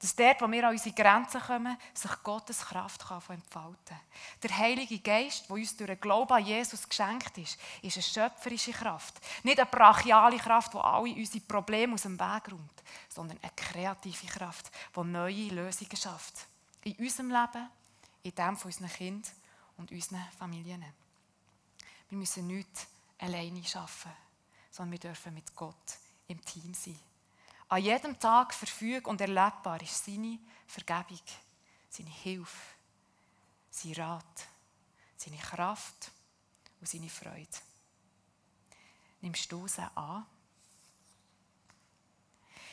dass 0.00 0.16
dort, 0.16 0.40
wo 0.40 0.50
wir 0.50 0.66
an 0.66 0.72
unsere 0.72 0.94
Grenzen 0.94 1.42
kommen, 1.42 1.76
sich 1.92 2.10
Gottes 2.22 2.60
Kraft 2.60 3.02
entfalten 3.02 3.76
kann. 3.84 4.00
Der 4.42 4.56
Heilige 4.56 4.98
Geist, 4.98 5.46
der 5.46 5.56
uns 5.56 5.76
durch 5.76 5.88
den 5.90 6.00
Glauben 6.00 6.32
an 6.32 6.44
Jesus 6.44 6.88
geschenkt 6.88 7.36
ist, 7.36 7.58
ist 7.82 7.96
eine 7.96 8.02
schöpferische 8.02 8.72
Kraft. 8.72 9.20
Nicht 9.42 9.60
eine 9.60 9.68
brachiale 9.68 10.38
Kraft, 10.38 10.72
die 10.72 10.78
alle 10.78 11.14
unsere 11.14 11.44
Probleme 11.44 11.94
aus 11.94 12.02
dem 12.02 12.18
Weg 12.18 12.50
räumt, 12.50 12.82
sondern 13.10 13.38
eine 13.42 13.52
kreative 13.54 14.26
Kraft, 14.26 14.70
die 14.96 15.04
neue 15.04 15.48
Lösungen 15.48 15.96
schafft. 15.96 16.46
In 16.82 16.96
unserem 16.96 17.28
Leben 17.28 17.68
in 18.22 18.34
dem 18.34 18.56
von 18.56 18.70
unseren 18.70 18.88
Kindern 18.88 19.32
und 19.76 19.90
unseren 19.90 20.24
Familien. 20.38 20.84
Wir 22.08 22.18
müssen 22.18 22.46
nicht 22.46 22.86
alleine 23.18 23.62
arbeiten, 23.74 24.16
sondern 24.70 24.92
wir 24.92 24.98
dürfen 24.98 25.34
mit 25.34 25.54
Gott 25.54 25.98
im 26.28 26.44
Team 26.44 26.74
sein. 26.74 26.98
An 27.68 27.82
jedem 27.82 28.18
Tag 28.18 28.52
verfügbar 28.52 29.10
und 29.10 29.20
erlebbar 29.20 29.80
ist 29.80 30.04
seine 30.04 30.38
Vergebung, 30.66 31.20
seine 31.88 32.10
Hilfe, 32.10 32.74
sein 33.70 33.92
Rat, 33.92 34.48
seine 35.16 35.36
Kraft 35.36 36.10
und 36.80 36.88
seine 36.88 37.08
Freude. 37.08 37.46
Nimmst 39.20 39.52
du 39.52 39.68
sie 39.68 39.88
an? 39.96 40.26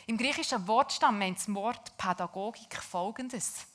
Im 0.07 0.17
griechischen 0.17 0.65
Wortstamm 0.67 1.19
meint 1.19 1.37
das 1.37 1.53
Wort 1.53 1.97
Pädagogik 1.97 2.81
folgendes. 2.81 3.67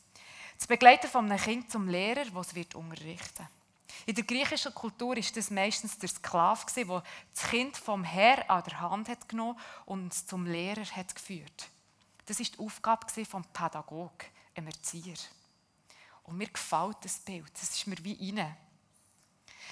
Das 0.63 0.69
Begleiten 0.69 1.11
von 1.11 1.29
einem 1.29 1.43
Kind 1.43 1.73
zum 1.73 1.89
Lehrer, 1.89 2.25
das 2.25 2.47
es 2.47 2.55
wird 2.55 2.77
unterrichten 2.77 3.49
In 4.07 4.15
der 4.15 4.23
griechischen 4.23 4.73
Kultur 4.73 5.17
ist 5.17 5.37
das 5.37 5.51
meistens 5.51 5.99
der 5.99 6.09
Sklave, 6.09 6.65
der 6.77 7.03
das 7.35 7.51
Kind 7.51 7.77
vom 7.77 8.05
Herr 8.05 8.49
an 8.49 8.63
der 8.63 8.81
Hand 8.81 9.09
hat 9.09 9.29
genommen 9.29 9.59
und 9.87 10.15
zum 10.15 10.47
Lehrer 10.47 10.85
hat 10.85 11.17
geführt. 11.17 11.69
Das 12.27 12.39
ist 12.39 12.55
die 12.55 12.61
Aufgabe 12.61 13.05
des 13.07 13.29
Pädagog, 13.53 14.13
einem 14.55 14.69
Erzieher. 14.69 15.17
Und 16.23 16.39
mir 16.39 16.47
gefällt 16.47 16.99
das 17.01 17.19
Bild. 17.19 17.51
Das 17.55 17.75
ist 17.75 17.89
mir 17.89 17.99
wie 18.05 18.29
inne. 18.29 18.57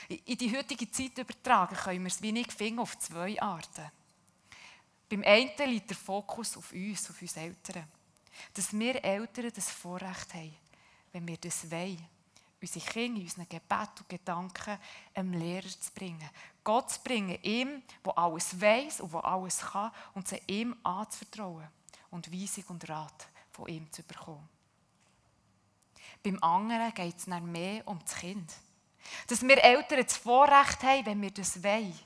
In 0.09 0.39
die 0.39 0.57
heutige 0.57 0.91
Zeit 0.91 1.17
übertragen 1.17 1.77
können 1.77 2.01
wir 2.01 2.09
es 2.09 2.21
wie 2.21 2.33
nicht 2.33 2.53
finden 2.53 2.81
auf 2.81 2.99
zwei 2.99 3.41
Arten. 3.41 3.93
Beim 5.09 5.23
einen 5.23 5.71
liegt 5.71 5.91
der 5.91 5.97
Fokus 5.97 6.57
auf 6.57 6.73
uns, 6.73 7.09
auf 7.09 7.23
uns 7.23 7.37
Eltern. 7.37 7.87
Dass 8.55 8.77
wir 8.77 9.05
Eltern 9.05 9.53
das 9.55 9.71
Vorrecht 9.71 10.35
haben, 10.35 10.57
wenn 11.13 11.27
wir 11.27 11.37
das 11.37 11.71
wollen, 11.71 12.07
unsere 12.61 12.85
Kinder 12.85 13.21
in 13.21 13.27
unseren 13.27 13.49
Gebet 13.49 13.89
und 13.99 14.09
Gedanken 14.09 14.79
einem 15.15 15.33
Lehrer 15.33 15.69
zu 15.69 15.93
bringen. 15.95 16.29
Gott 16.63 16.91
zu 16.91 17.01
bringen, 17.03 17.39
ihm, 17.43 17.83
der 18.05 18.19
alles 18.19 18.61
weiß 18.61 19.01
und 19.01 19.13
der 19.13 19.25
alles 19.25 19.59
kann, 19.59 19.93
und 20.15 20.29
sie 20.29 20.41
ihm 20.47 20.77
anzuvertrauen 20.83 21.69
und 22.11 22.33
Weisung 22.33 22.65
und 22.69 22.89
Rat 22.89 23.29
von 23.51 23.69
ihm 23.69 23.91
zu 23.91 24.03
bekommen. 24.03 24.49
Beim 26.23 26.43
anderen 26.43 26.93
geht 26.93 27.17
es 27.17 27.25
dann 27.25 27.51
mehr 27.51 27.87
um 27.87 27.99
das 28.01 28.17
Kind. 28.17 28.53
Dass 29.27 29.43
wir 29.43 29.65
Eltern 29.65 30.05
das 30.05 30.17
Vorrecht 30.17 30.83
haben, 30.83 31.07
wenn 31.07 31.23
wir 31.23 31.31
das 31.31 31.63
wollen, 31.63 31.99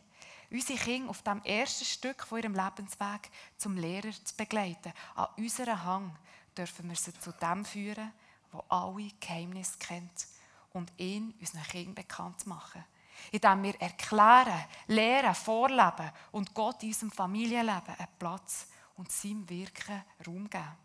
unsere 0.51 0.79
Kinder 0.79 1.11
auf 1.11 1.23
dem 1.23 1.43
ersten 1.43 1.85
Stück 1.85 2.23
von 2.23 2.39
ihrem 2.39 2.55
Lebensweg 2.55 3.31
zum 3.57 3.77
Lehrer 3.77 4.13
zu 4.25 4.37
begleiten. 4.37 4.93
An 5.17 5.27
unserem 5.37 5.85
Hang 5.85 6.17
dürfen 6.57 6.89
wir 6.89 6.97
sie 6.97 7.13
zu 7.19 7.33
dem 7.33 7.65
führen, 7.65 8.13
wo 8.55 8.65
alle 8.69 9.11
Geheimnisse 9.21 9.79
kennt 9.79 10.27
und 10.73 10.93
ihn 10.97 11.35
unseren 11.41 11.63
Kindern 11.65 11.95
bekannt 11.95 12.47
machen. 12.47 12.85
Indem 13.31 13.63
wir 13.63 13.81
erklären, 13.81 14.65
lehren, 14.87 15.35
vorleben 15.35 16.11
und 16.33 16.55
Gott 16.55 16.83
in 16.83 16.89
unserem 16.89 17.11
Familienleben 17.11 17.95
einen 17.97 18.09
Platz 18.19 18.67
und 18.97 19.11
seinem 19.11 19.49
Wirken 19.49 20.03
Raum 20.27 20.49
geben. 20.49 20.79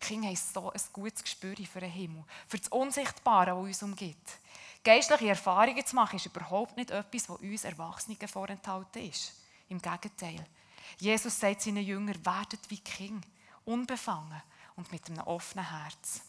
Kinder 0.00 0.28
haben 0.28 0.36
so 0.36 0.70
ein 0.70 0.80
gutes 0.92 1.22
Gespür 1.22 1.56
für 1.70 1.80
den 1.80 1.90
Himmel, 1.90 2.24
für 2.46 2.58
das 2.58 2.68
Unsichtbare, 2.68 3.50
das 3.50 3.58
uns 3.58 3.82
umgibt. 3.82 4.38
Geistliche 4.84 5.28
Erfahrungen 5.28 5.84
zu 5.84 5.96
machen, 5.96 6.16
ist 6.16 6.26
überhaupt 6.26 6.76
nicht 6.76 6.90
etwas, 6.90 7.28
was 7.28 7.40
uns 7.40 7.64
Erwachsenen 7.64 8.28
vorenthalten 8.28 9.02
ist. 9.02 9.32
Im 9.68 9.82
Gegenteil. 9.82 10.46
Jesus 10.98 11.38
sagt 11.38 11.62
seinen 11.62 11.84
Jüngern, 11.84 12.24
werdet 12.24 12.60
wie 12.70 12.78
Kinder, 12.78 13.26
unbefangen 13.64 14.42
und 14.76 14.90
mit 14.92 15.08
einem 15.10 15.26
offenen 15.26 15.68
Herz. 15.68 16.22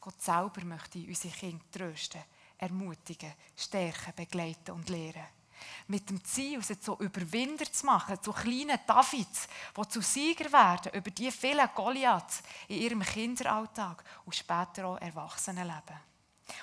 Gott 0.00 0.22
selber 0.22 0.64
möchte 0.64 0.98
unsere 0.98 1.34
Kinder 1.34 1.64
trösten, 1.70 2.22
ermutigen, 2.58 3.32
stärken, 3.56 4.14
begleiten 4.16 4.72
und 4.72 4.88
lehren. 4.88 5.26
Mit 5.88 6.08
dem 6.08 6.24
Ziel, 6.24 6.62
sie 6.62 6.80
zu 6.80 6.96
Überwinder 6.96 7.70
zu 7.70 7.84
machen, 7.84 8.22
zu 8.22 8.32
kleinen 8.32 8.78
Davids, 8.86 9.46
die 9.76 9.88
zu 9.88 10.00
Sieger 10.00 10.50
werden 10.50 10.92
über 10.94 11.10
die 11.10 11.30
vielen 11.30 11.68
Goliaths 11.74 12.42
in 12.68 12.80
ihrem 12.80 13.02
Kinderalltag 13.02 14.02
und 14.24 14.34
später 14.34 14.86
auch 14.86 15.00
Erwachsenenleben. 15.00 16.10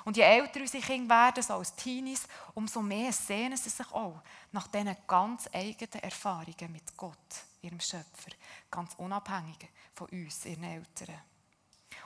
Und 0.03 0.17
je 0.17 0.23
älter 0.23 0.61
unsere 0.61 0.83
Kinder 0.83 1.15
werden, 1.15 1.43
so 1.43 1.53
als 1.53 1.75
Teenies, 1.75 2.27
umso 2.55 2.81
mehr 2.81 3.13
sehnen 3.13 3.57
sie 3.57 3.69
sich 3.69 3.91
auch 3.91 4.21
nach 4.51 4.67
diesen 4.67 4.95
ganz 5.05 5.47
eigenen 5.53 6.03
Erfahrungen 6.03 6.71
mit 6.71 6.97
Gott, 6.97 7.45
ihrem 7.61 7.79
Schöpfer, 7.79 8.31
ganz 8.69 8.95
unabhängig 8.95 9.69
von 9.93 10.09
uns, 10.09 10.45
ihren 10.45 10.63
Eltern. 10.63 11.21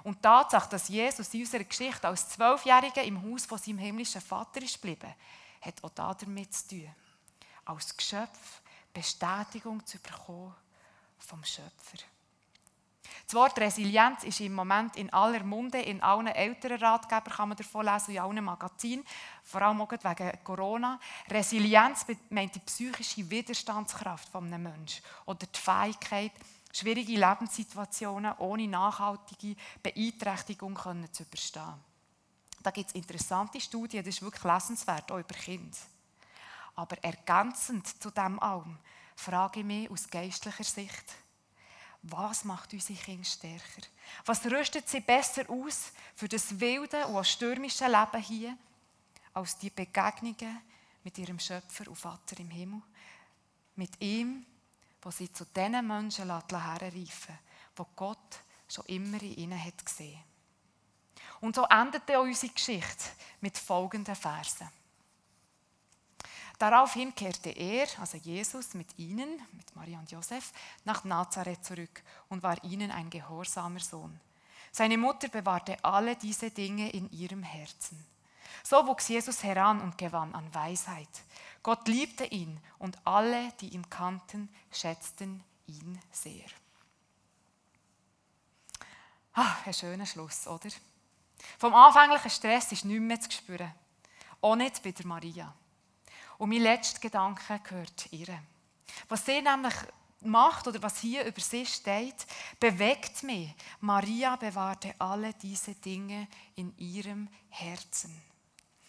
Und 0.03 0.17
die 0.17 0.21
Tatsache, 0.21 0.69
dass 0.69 0.87
Jesus 0.87 1.33
in 1.33 1.41
unserer 1.41 1.63
Geschichte 1.63 2.07
als 2.07 2.29
Zwölfjähriger 2.29 3.03
im 3.03 3.21
Haus 3.21 3.45
von 3.45 3.57
seinem 3.57 3.77
himmlischen 3.77 4.21
Vater 4.21 4.61
ist 4.61 4.81
geblieben, 4.81 5.13
hat 5.61 5.83
auch 5.83 6.15
damit 6.15 6.53
zu 6.53 6.69
tun. 6.69 6.89
Als 7.65 7.95
Geschöpf 7.95 8.61
Bestätigung 8.93 9.85
zu 9.85 9.97
bekommen 9.99 10.53
vom 11.19 11.43
Schöpfer. 11.43 12.03
Das 13.25 13.35
Wort 13.35 13.59
Resilienz 13.59 14.23
ist 14.23 14.41
im 14.41 14.53
Moment 14.53 14.95
in 14.97 15.11
aller 15.13 15.43
Munde, 15.43 15.79
in 15.79 16.01
allen 16.01 16.27
älteren 16.27 16.77
Ratgebern 16.79 17.33
kann 17.33 17.49
man 17.49 17.57
davon 17.57 17.85
lesen, 17.85 18.11
in 18.11 18.19
allen 18.19 18.43
Magazinen, 18.43 19.05
vor 19.43 19.61
allem 19.61 19.81
auch 19.81 19.91
wegen 19.91 20.43
Corona. 20.43 20.99
Resilienz 21.29 22.05
meint 22.29 22.55
die 22.55 22.59
psychische 22.59 23.29
Widerstandskraft 23.29 24.27
von 24.29 24.45
einem 24.45 24.63
Menschen 24.63 25.03
oder 25.25 25.45
die 25.45 25.59
Fähigkeit, 25.59 26.31
schwierige 26.73 27.13
Lebenssituationen 27.13 28.33
ohne 28.37 28.67
nachhaltige 28.67 29.55
Beeinträchtigung 29.81 30.77
zu 31.11 31.23
überstehen. 31.23 31.73
Da 32.61 32.71
gibt 32.71 32.89
es 32.89 32.95
interessante 32.95 33.59
Studien, 33.59 34.03
das 34.03 34.15
ist 34.15 34.21
wirklich 34.21 34.43
lesenswert, 34.43 35.11
auch 35.11 35.19
über 35.19 35.35
Kinder. 35.35 35.77
Aber 36.75 36.97
ergänzend 37.03 37.87
zu 38.01 38.11
dem 38.11 38.39
allem 38.39 38.77
frage 39.15 39.59
ich 39.59 39.65
mich 39.65 39.89
aus 39.89 40.09
geistlicher 40.09 40.63
Sicht, 40.63 41.15
was 42.03 42.45
macht 42.45 42.73
unsere 42.73 42.97
Kinder 42.97 43.23
stärker? 43.23 43.87
Was 44.25 44.43
rüstet 44.45 44.89
sie 44.89 45.01
besser 45.01 45.47
aus 45.49 45.91
für 46.15 46.27
das 46.27 46.59
wilde 46.59 47.05
und 47.07 47.27
stürmische 47.27 47.85
Leben 47.85 48.23
hier, 48.23 48.57
als 49.33 49.57
die 49.57 49.69
Begegnungen 49.69 50.61
mit 51.03 51.17
ihrem 51.17 51.39
Schöpfer 51.39 51.87
und 51.87 51.95
Vater 51.95 52.39
im 52.39 52.49
Himmel? 52.49 52.81
Mit 53.75 54.01
ihm, 54.01 54.45
wo 55.01 55.11
sie 55.11 55.31
zu 55.31 55.45
den 55.45 55.85
Menschen 55.85 56.29
herreifen 56.29 57.37
wo 57.75 57.87
Gott 57.95 58.39
schon 58.67 58.85
immer 58.85 59.21
in 59.21 59.35
ihnen 59.37 59.63
hat 59.63 59.85
gesehen. 59.85 60.19
Und 61.39 61.55
so 61.55 61.65
endet 61.65 62.09
auch 62.11 62.21
unsere 62.21 62.53
Geschichte 62.53 63.09
mit 63.39 63.57
folgenden 63.57 64.15
Versen. 64.15 64.69
Daraufhin 66.59 67.15
kehrte 67.15 67.49
er, 67.49 67.87
also 67.99 68.17
Jesus, 68.17 68.75
mit 68.75 68.99
ihnen, 68.99 69.41
mit 69.53 69.75
Maria 69.75 69.97
und 69.97 70.11
Josef, 70.11 70.53
nach 70.85 71.03
Nazareth 71.03 71.65
zurück 71.65 72.03
und 72.29 72.43
war 72.43 72.63
ihnen 72.63 72.91
ein 72.91 73.09
gehorsamer 73.09 73.79
Sohn. 73.79 74.19
Seine 74.71 74.97
Mutter 74.97 75.27
bewahrte 75.27 75.83
alle 75.83 76.15
diese 76.15 76.51
Dinge 76.51 76.91
in 76.91 77.09
ihrem 77.11 77.41
Herzen. 77.41 78.05
So 78.63 78.85
wuchs 78.85 79.07
Jesus 79.07 79.41
heran 79.41 79.81
und 79.81 79.97
gewann 79.97 80.35
an 80.35 80.53
Weisheit. 80.53 81.09
Gott 81.63 81.87
liebte 81.87 82.25
ihn 82.25 82.59
und 82.79 82.97
alle, 83.05 83.51
die 83.59 83.69
ihn 83.69 83.89
kannten, 83.89 84.49
schätzten 84.71 85.43
ihn 85.67 85.99
sehr. 86.11 86.45
Ah, 89.33 89.55
ein 89.65 89.73
schöner 89.73 90.05
Schluss, 90.05 90.47
oder? 90.47 90.69
Vom 91.57 91.73
anfänglichen 91.73 92.31
Stress 92.31 92.71
ist 92.71 92.85
nichts 92.85 93.01
mehr 93.01 93.21
zu 93.21 93.31
spüren. 93.31 93.73
Auch 94.41 94.55
nicht 94.55 94.81
bei 94.83 94.91
der 94.91 95.05
Maria. 95.05 95.53
Und 96.37 96.49
mein 96.49 96.61
letzter 96.61 96.99
Gedanke 96.99 97.59
gehört 97.59 98.11
ihr. 98.11 98.41
Was 99.07 99.25
sie 99.25 99.41
nämlich 99.41 99.75
macht 100.21 100.67
oder 100.67 100.81
was 100.81 100.99
hier 100.99 101.23
über 101.25 101.39
sie 101.39 101.65
steht, 101.65 102.25
bewegt 102.59 103.23
mich. 103.23 103.53
Maria 103.79 104.35
bewahrte 104.35 104.93
alle 104.99 105.33
diese 105.35 105.75
Dinge 105.75 106.27
in 106.55 106.75
ihrem 106.77 107.29
Herzen. 107.49 108.30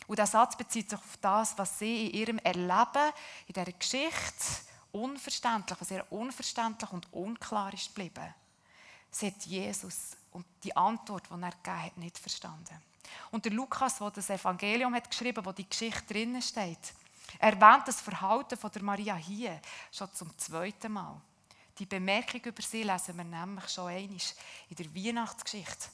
Und 0.06 0.18
der 0.18 0.26
Satz 0.26 0.56
bezieht 0.56 0.90
sich 0.90 0.98
auf 0.98 1.16
das, 1.20 1.56
was 1.56 1.78
sie 1.78 2.06
in 2.06 2.14
ihrem 2.14 2.38
Erleben, 2.38 3.12
in 3.46 3.54
dieser 3.54 3.72
Geschichte, 3.72 4.44
unverständlich, 4.92 5.80
was 5.80 5.90
ihr 5.90 6.04
unverständlich 6.10 6.90
und 6.92 7.12
unklar 7.12 7.72
ist 7.72 7.94
geblieben. 7.94 8.34
Sie 9.10 9.26
hat 9.26 9.44
Jesus 9.44 10.16
und 10.32 10.46
die 10.64 10.74
Antwort, 10.76 11.28
die 11.30 11.42
er 11.42 11.50
gegeben 11.50 11.82
hat, 11.82 11.96
nicht 11.98 12.18
verstanden. 12.18 12.82
Und 13.30 13.44
der 13.44 13.52
Lukas, 13.52 13.98
der 13.98 14.10
das 14.10 14.30
Evangelium 14.30 14.94
hat 14.94 15.10
geschrieben, 15.10 15.44
wo 15.44 15.52
die 15.52 15.68
Geschichte 15.68 16.12
drinnen 16.12 16.42
steht, 16.42 16.94
erwähnt 17.38 17.86
das 17.86 18.00
Verhalten 18.00 18.56
von 18.56 18.70
der 18.70 18.82
Maria 18.82 19.14
hier 19.14 19.60
schon 19.90 20.12
zum 20.12 20.36
zweiten 20.38 20.92
Mal. 20.92 21.20
Die 21.78 21.86
Bemerkung 21.86 22.40
über 22.42 22.62
sie 22.62 22.82
lesen 22.82 23.16
wir 23.16 23.24
nämlich 23.24 23.68
schon 23.68 23.88
einmal 23.88 24.18
in 24.68 24.76
der 24.76 24.94
Weihnachtsgeschichte. 24.94 25.88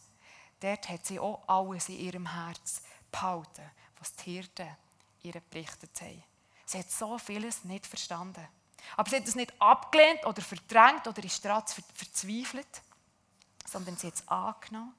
Dort 0.60 0.88
hat 0.88 1.06
sie 1.06 1.20
auch 1.20 1.42
alles 1.46 1.88
in 1.88 1.98
ihrem 1.98 2.32
Herz 2.32 2.82
behalten, 3.12 3.70
was 3.98 4.14
die 4.14 4.32
Hirten 4.32 4.68
ihr 5.22 5.40
berichtet 5.50 6.00
haben. 6.00 6.22
Sie 6.66 6.78
hat 6.78 6.90
so 6.90 7.18
vieles 7.18 7.64
nicht 7.64 7.86
verstanden. 7.86 8.46
Aber 8.96 9.08
sie 9.10 9.16
hat 9.16 9.26
es 9.26 9.34
nicht 9.34 9.52
abgelehnt 9.60 10.24
oder 10.24 10.40
verdrängt 10.40 11.06
oder 11.06 11.22
ist 11.24 11.44
daran 11.44 11.64
verzweifelt 11.94 12.82
sondern 13.68 13.96
sie 13.96 14.08
hat 14.08 14.14
es 14.14 14.28
angenommen. 14.28 14.94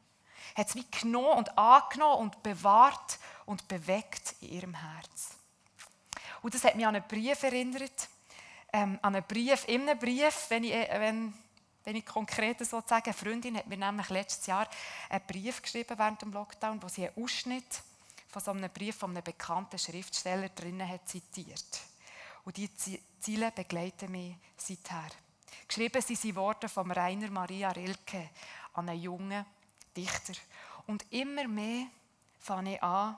Hat 0.55 0.69
es 0.69 0.75
wie 0.75 0.85
genommen 0.89 1.37
und 1.37 1.57
angenommen 1.57 2.21
und 2.21 2.43
bewahrt 2.43 3.19
und 3.45 3.67
bewegt 3.67 4.35
in 4.41 4.49
ihrem 4.49 4.73
Herz. 4.75 5.31
Und 6.41 6.53
das 6.53 6.63
hat 6.63 6.75
mich 6.75 6.87
an 6.87 6.95
einen 6.95 7.07
Brief 7.07 7.43
erinnert. 7.43 8.09
Ähm, 8.71 8.99
an 9.01 9.15
einen 9.15 9.25
Brief, 9.25 9.67
in 9.67 9.89
einem 9.89 9.99
Brief, 9.99 10.45
wenn 10.49 10.63
ich, 10.63 10.73
äh, 10.73 10.87
wenn, 10.99 11.33
wenn 11.83 11.95
ich 11.95 12.05
konkret 12.05 12.59
so 12.59 12.81
sage, 12.85 13.05
eine 13.05 13.13
Freundin 13.13 13.57
hat 13.57 13.67
mir 13.67 13.77
nämlich 13.77 14.09
letztes 14.09 14.45
Jahr 14.45 14.69
einen 15.09 15.25
Brief 15.25 15.61
geschrieben 15.61 15.97
während 15.97 16.21
dem 16.21 16.31
Lockdown, 16.31 16.81
wo 16.81 16.87
sie 16.87 17.07
einen 17.07 17.23
Ausschnitt 17.23 17.81
von 18.29 18.41
so 18.41 18.51
einem 18.51 18.69
Brief 18.69 18.95
von 18.95 19.11
einem 19.11 19.23
bekannten 19.23 19.79
Schriftsteller 19.79 20.49
drinnen 20.49 20.87
hat 20.87 21.07
zitiert. 21.09 21.81
Und 22.45 22.57
diese 22.57 22.99
Ziele 23.19 23.51
begleiten 23.51 24.11
mich 24.11 24.35
seither. 24.55 25.09
Geschrieben 25.67 26.01
sind 26.01 26.19
sie 26.19 26.35
Worte 26.35 26.69
von 26.69 26.89
Rainer 26.91 27.29
Maria 27.29 27.69
Rilke 27.71 28.29
an 28.73 28.89
einen 28.89 29.01
jungen 29.01 29.45
Dichter. 29.95 30.33
Und 30.87 31.05
immer 31.11 31.47
mehr 31.47 31.87
fange 32.39 32.75
ich 32.75 32.83
an, 32.83 33.17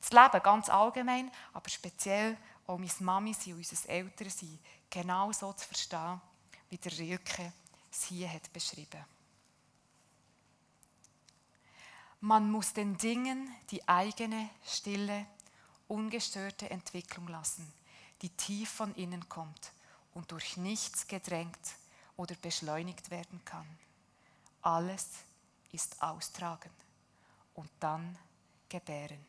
das 0.00 0.12
Leben 0.12 0.42
ganz 0.42 0.68
allgemein, 0.68 1.30
aber 1.52 1.68
speziell 1.68 2.36
auch 2.66 2.78
meine 2.78 2.90
Mami 3.00 3.34
und 3.46 3.56
unser 3.56 3.88
Elternsein 3.88 4.58
genau 4.88 5.32
so 5.32 5.52
zu 5.52 5.66
verstehen, 5.66 6.20
wie 6.70 6.78
der 6.78 6.96
Rilke 6.98 7.52
es 7.90 8.04
hier 8.04 8.32
hat 8.32 8.52
beschrieben. 8.52 9.04
Man 12.20 12.50
muss 12.50 12.72
den 12.72 12.96
Dingen 12.96 13.48
die 13.70 13.86
eigene, 13.88 14.50
stille, 14.64 15.26
ungestörte 15.86 16.68
Entwicklung 16.70 17.28
lassen, 17.28 17.72
die 18.22 18.30
tief 18.30 18.70
von 18.70 18.94
innen 18.96 19.28
kommt 19.28 19.72
und 20.14 20.32
durch 20.32 20.56
nichts 20.56 21.06
gedrängt 21.06 21.58
oder 22.16 22.34
beschleunigt 22.42 23.10
werden 23.10 23.40
kann. 23.44 23.66
Alles 24.62 25.08
ist 25.72 26.02
austragen 26.02 26.70
und 27.54 27.70
dann 27.78 28.18
gebären. 28.68 29.24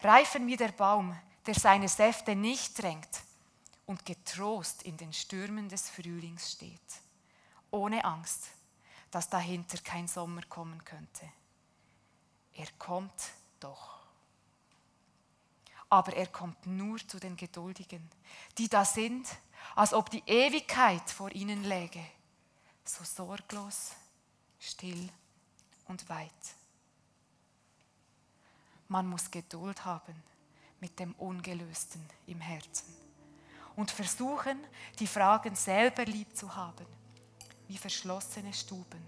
Reifen 0.00 0.46
wie 0.48 0.56
der 0.56 0.72
Baum, 0.72 1.16
der 1.46 1.54
seine 1.54 1.88
Säfte 1.88 2.34
nicht 2.34 2.82
drängt 2.82 3.22
und 3.86 4.04
getrost 4.04 4.82
in 4.82 4.96
den 4.96 5.12
Stürmen 5.12 5.68
des 5.68 5.88
Frühlings 5.88 6.52
steht, 6.52 6.80
ohne 7.70 8.04
Angst, 8.04 8.48
dass 9.12 9.28
dahinter 9.28 9.78
kein 9.78 10.08
Sommer 10.08 10.42
kommen 10.48 10.82
könnte. 10.84 11.30
Er 12.54 12.66
kommt 12.78 13.30
doch. 13.60 14.00
Aber 15.88 16.14
er 16.14 16.26
kommt 16.26 16.66
nur 16.66 16.98
zu 17.06 17.20
den 17.20 17.36
Geduldigen, 17.36 18.10
die 18.56 18.68
da 18.68 18.84
sind, 18.84 19.28
als 19.76 19.92
ob 19.92 20.10
die 20.10 20.22
Ewigkeit 20.26 21.08
vor 21.10 21.30
ihnen 21.30 21.62
läge, 21.62 22.02
so 22.84 23.04
sorglos, 23.04 23.92
still 24.58 25.10
und 25.88 26.08
weit. 26.08 26.32
Man 28.88 29.06
muss 29.06 29.30
Geduld 29.30 29.84
haben 29.84 30.22
mit 30.80 30.98
dem 30.98 31.12
Ungelösten 31.16 32.02
im 32.26 32.40
Herzen 32.40 32.96
und 33.76 33.90
versuchen, 33.90 34.58
die 34.98 35.06
Fragen 35.06 35.54
selber 35.54 36.06
lieb 36.06 36.34
zu 36.34 36.56
haben, 36.56 36.86
wie 37.72 37.78
verschlossene 37.78 38.52
Stuben, 38.52 39.02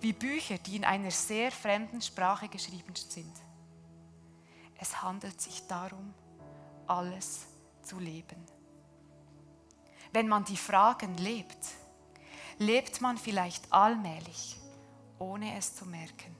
wie 0.00 0.14
Bücher, 0.14 0.56
die 0.56 0.76
in 0.76 0.86
einer 0.86 1.10
sehr 1.10 1.52
fremden 1.52 2.00
Sprache 2.00 2.48
geschrieben 2.48 2.96
sind. 2.96 3.34
Es 4.78 5.02
handelt 5.02 5.38
sich 5.38 5.66
darum, 5.66 6.14
alles 6.86 7.46
zu 7.82 7.98
leben. 7.98 8.42
Wenn 10.14 10.28
man 10.28 10.46
die 10.46 10.56
Fragen 10.56 11.14
lebt, 11.18 11.58
lebt 12.56 13.02
man 13.02 13.18
vielleicht 13.18 13.70
allmählich, 13.70 14.58
ohne 15.18 15.58
es 15.58 15.76
zu 15.76 15.84
merken, 15.84 16.34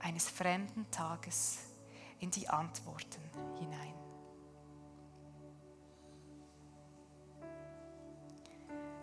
eines 0.00 0.28
fremden 0.28 0.90
Tages 0.90 1.58
in 2.18 2.32
die 2.32 2.48
Antworten 2.48 3.22
hinein. 3.60 3.94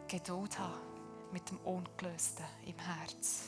Geduld 0.10 0.60
haben 0.60 0.87
mit 1.32 1.50
dem 1.50 1.58
Ungelösten 1.60 2.46
im 2.66 2.78
Herz. 2.78 3.44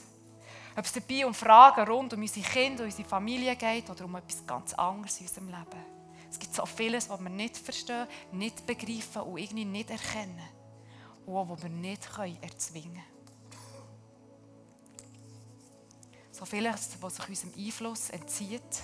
Ob 0.76 0.86
es 0.86 0.94
dabei 0.94 1.26
um 1.26 1.34
Fragen 1.34 1.88
rund 1.88 2.14
um 2.14 2.22
unsere 2.22 2.46
Kinder, 2.46 2.84
unsere 2.84 3.08
Familie 3.08 3.56
geht 3.56 3.90
oder 3.90 4.06
um 4.06 4.16
etwas 4.16 4.46
ganz 4.46 4.74
anderes 4.74 5.20
in 5.20 5.28
unserem 5.28 5.48
Leben. 5.48 5.86
Es 6.30 6.38
gibt 6.38 6.54
so 6.54 6.66
vieles, 6.66 7.10
was 7.10 7.20
wir 7.20 7.30
nicht 7.30 7.58
verstehen, 7.58 8.08
nicht 8.32 8.66
begreifen 8.66 9.24
und 9.24 9.40
irgendwie 9.40 9.66
nicht 9.66 9.90
erkennen. 9.90 10.48
Und 11.26 11.36
auch, 11.36 11.50
was 11.50 11.64
wir 11.64 11.70
nicht 11.70 12.08
erzwingen 12.42 12.94
können. 12.94 13.04
So 16.32 16.46
vieles, 16.46 16.98
was 17.02 17.16
sich 17.16 17.30
unserem 17.30 17.54
Einfluss 17.58 18.10
entzieht 18.12 18.84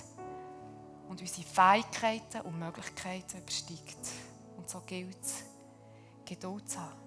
und 1.08 1.22
unsere 1.22 1.48
Fähigkeiten 1.48 2.42
und 2.42 2.60
Möglichkeiten 2.60 3.38
übersteigt. 3.38 4.10
Und 4.58 4.70
so 4.70 4.82
gilt 4.82 5.22
es, 5.22 5.44
Geduld 6.26 6.70
zu 6.70 6.80
haben 6.80 7.05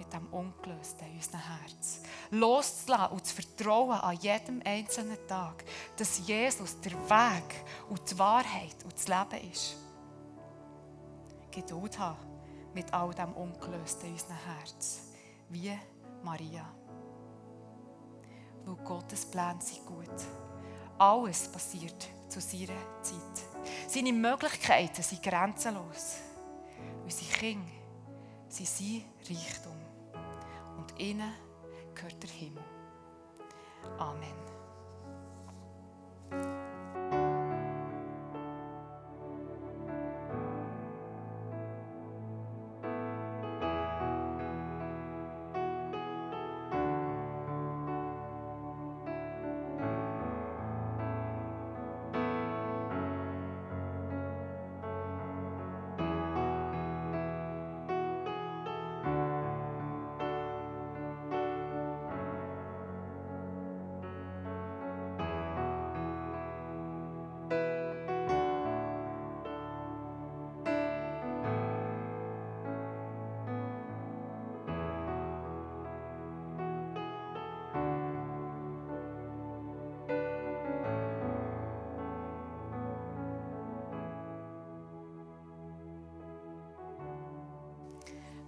mit 0.00 0.10
dem 0.14 0.26
Ungelösten 0.28 1.06
in 1.08 1.16
unserem 1.16 1.40
Herz. 1.40 2.00
Loszulassen 2.30 3.12
und 3.12 3.26
zu 3.26 3.34
vertrauen 3.34 4.00
an 4.00 4.16
jedem 4.16 4.62
einzelnen 4.64 5.18
Tag, 5.28 5.62
dass 5.98 6.26
Jesus 6.26 6.80
der 6.80 6.92
Weg 6.92 7.64
und 7.90 8.10
die 8.10 8.18
Wahrheit 8.18 8.82
und 8.82 8.94
das 8.94 9.08
Leben 9.08 9.50
ist. 9.52 9.76
Geduld 11.50 11.98
haben 11.98 12.16
mit 12.72 12.92
all 12.94 13.12
dem 13.12 13.34
Ungelösten 13.34 14.06
in 14.06 14.12
unserem 14.12 14.36
Herz. 14.46 15.02
Wie 15.50 15.78
Maria. 16.22 16.66
Weil 18.64 18.76
Gottes 18.76 19.26
Pläne 19.26 19.60
sind 19.60 19.84
gut. 19.84 20.08
Alles 20.96 21.46
passiert 21.48 22.08
zu 22.26 22.40
seiner 22.40 23.02
Zeit. 23.02 23.44
Seine 23.86 24.12
Möglichkeiten 24.14 25.02
sind 25.02 25.22
grenzenlos. 25.22 26.16
Unsere 27.04 27.32
Kinder 27.32 27.70
sind 28.48 28.68
sein 28.68 29.04
Reichtum 29.28 29.89
ihnen 30.98 31.32
gehört 31.94 32.22
der 32.22 32.30
Himmel. 32.30 32.64
Amen. 33.98 34.34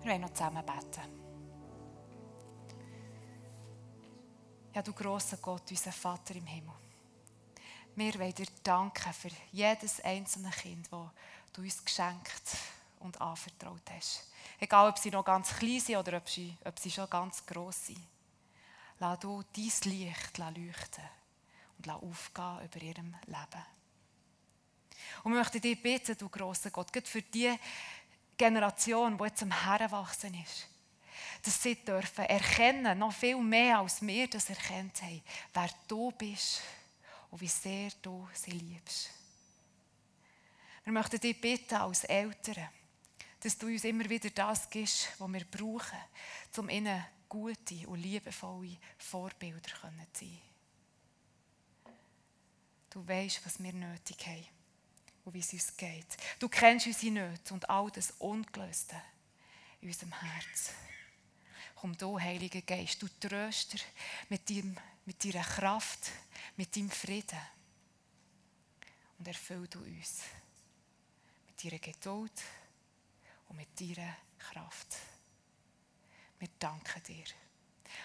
Wir 0.02 0.10
wollen 0.10 0.22
noch 0.22 0.32
zusammen 0.32 0.66
beten. 0.66 1.00
Ja, 4.74 4.82
du 4.82 4.92
grosser 4.92 5.36
Gott, 5.36 5.70
unser 5.70 5.92
Vater 5.92 6.34
im 6.34 6.46
Himmel. 6.46 6.74
Wir 7.94 8.14
wollen 8.18 8.34
dir 8.34 8.48
danken 8.64 9.12
für 9.12 9.30
jedes 9.52 10.00
einzelne 10.00 10.50
Kind, 10.50 10.88
das 10.90 11.08
du 11.52 11.62
uns 11.62 11.84
geschenkt 11.84 12.56
und 12.98 13.20
anvertraut 13.20 13.82
hast. 13.94 14.28
Egal, 14.58 14.88
ob 14.88 14.98
sie 14.98 15.10
noch 15.10 15.24
ganz 15.24 15.54
klein 15.54 15.78
sind 15.78 15.96
oder 15.96 16.16
ob 16.16 16.28
sie, 16.28 16.56
ob 16.64 16.78
sie 16.80 16.90
schon 16.90 17.08
ganz 17.08 17.46
gross 17.46 17.86
sind. 17.86 18.02
Lass 18.98 19.20
du 19.20 19.44
dein 19.54 19.92
Licht 19.92 20.38
leuchten 20.38 21.04
und 21.78 21.86
lass 21.86 22.02
aufgehen 22.02 22.64
über 22.64 22.82
ihrem 22.82 23.14
Leben. 23.26 23.66
Und 25.22 25.32
wir 25.32 25.38
möchten 25.38 25.60
dich 25.60 25.80
bitten, 25.80 26.16
du 26.18 26.28
grosser 26.28 26.70
Gott, 26.70 26.90
für 27.06 27.22
die 27.22 27.56
Generation, 28.36 29.16
die 29.16 29.24
jetzt 29.24 29.42
am 29.42 29.64
Heranwachsen 29.64 30.34
ist, 30.34 30.68
dass 31.42 31.62
sie 31.62 31.76
dürfen 31.76 32.24
erkennen, 32.24 32.98
noch 32.98 33.12
viel 33.12 33.36
mehr 33.36 33.78
als 33.78 34.00
wir 34.02 34.28
das 34.28 34.48
erkennt 34.48 35.02
haben, 35.02 35.22
wer 35.52 35.70
du 35.88 36.10
bist 36.12 36.62
und 37.30 37.40
wie 37.40 37.48
sehr 37.48 37.90
du 38.00 38.28
sie 38.32 38.52
liebst. 38.52 39.10
Wir 40.84 40.92
möchten 40.92 41.20
dich 41.20 41.40
bitten 41.40 41.76
als 41.76 42.04
Eltern, 42.04 42.68
dass 43.40 43.58
du 43.58 43.66
uns 43.66 43.84
immer 43.84 44.08
wieder 44.08 44.30
das 44.30 44.68
gibst, 44.68 45.08
was 45.18 45.32
wir 45.32 45.44
brauchen, 45.44 45.98
um 46.56 46.68
ihnen 46.68 47.04
gute 47.28 47.86
und 47.88 48.00
liebevolle 48.00 48.76
Vorbilder 48.98 49.70
zu 50.12 50.24
sein. 50.24 50.40
Du 52.90 53.06
weißt, 53.06 53.44
was 53.46 53.62
wir 53.62 53.72
nötig 53.72 54.26
haben 54.26 54.61
und 55.24 55.34
wie 55.34 55.40
es 55.40 55.52
uns 55.52 55.76
geht. 55.76 56.16
Du 56.38 56.48
kennst 56.48 56.86
unsere 56.86 57.12
Nöte 57.12 57.54
und 57.54 57.68
all 57.68 57.90
das 57.90 58.12
Ungelöste 58.18 59.00
in 59.80 59.88
unserem 59.88 60.12
Herz. 60.20 60.72
Komm 61.74 61.96
du, 61.96 62.18
Heiliger 62.18 62.62
Geist, 62.62 63.02
du 63.02 63.08
Tröster 63.20 63.78
mit, 64.28 64.48
deinem, 64.48 64.76
mit 65.04 65.24
deiner 65.24 65.44
Kraft, 65.44 66.10
mit 66.56 66.74
deinem 66.76 66.90
Frieden. 66.90 67.40
und 69.18 69.28
erfüll 69.28 69.68
du 69.68 69.78
uns 69.78 70.22
mit 71.46 71.64
deiner 71.64 71.78
Geduld 71.78 72.32
und 73.48 73.56
mit 73.56 73.80
deiner 73.80 74.16
Kraft. 74.38 74.96
Wir 76.38 76.48
danken 76.58 77.02
dir. 77.04 77.24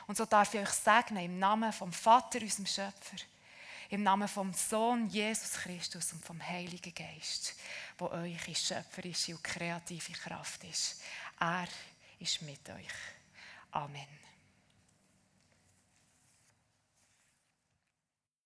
Und 0.06 0.18
so 0.18 0.26
darf 0.26 0.54
ich 0.54 0.60
euch 0.60 0.70
segnen 0.70 1.26
im 1.26 1.40
Namen 1.40 1.74
vom 1.74 1.92
Vater, 1.92 2.40
unserem 2.40 2.68
Schöpfer, 2.68 3.18
im 3.90 4.04
Namen 4.04 4.28
vom 4.28 4.54
Sohn 4.54 5.08
Jesus 5.08 5.54
Christus 5.54 6.14
und 6.14 6.26
vom 6.26 6.46
Heiligen 6.46 6.94
Geist, 6.94 7.56
wo 7.98 8.08
eure 8.08 8.56
schöpferische 8.56 9.36
und 9.36 9.44
kreative 9.44 10.14
Kraft 10.14 10.64
ist. 10.64 11.02
Er 11.40 11.68
ist 12.20 12.42
mit 12.42 12.70
euch. 12.70 12.94
Amen. 13.72 14.27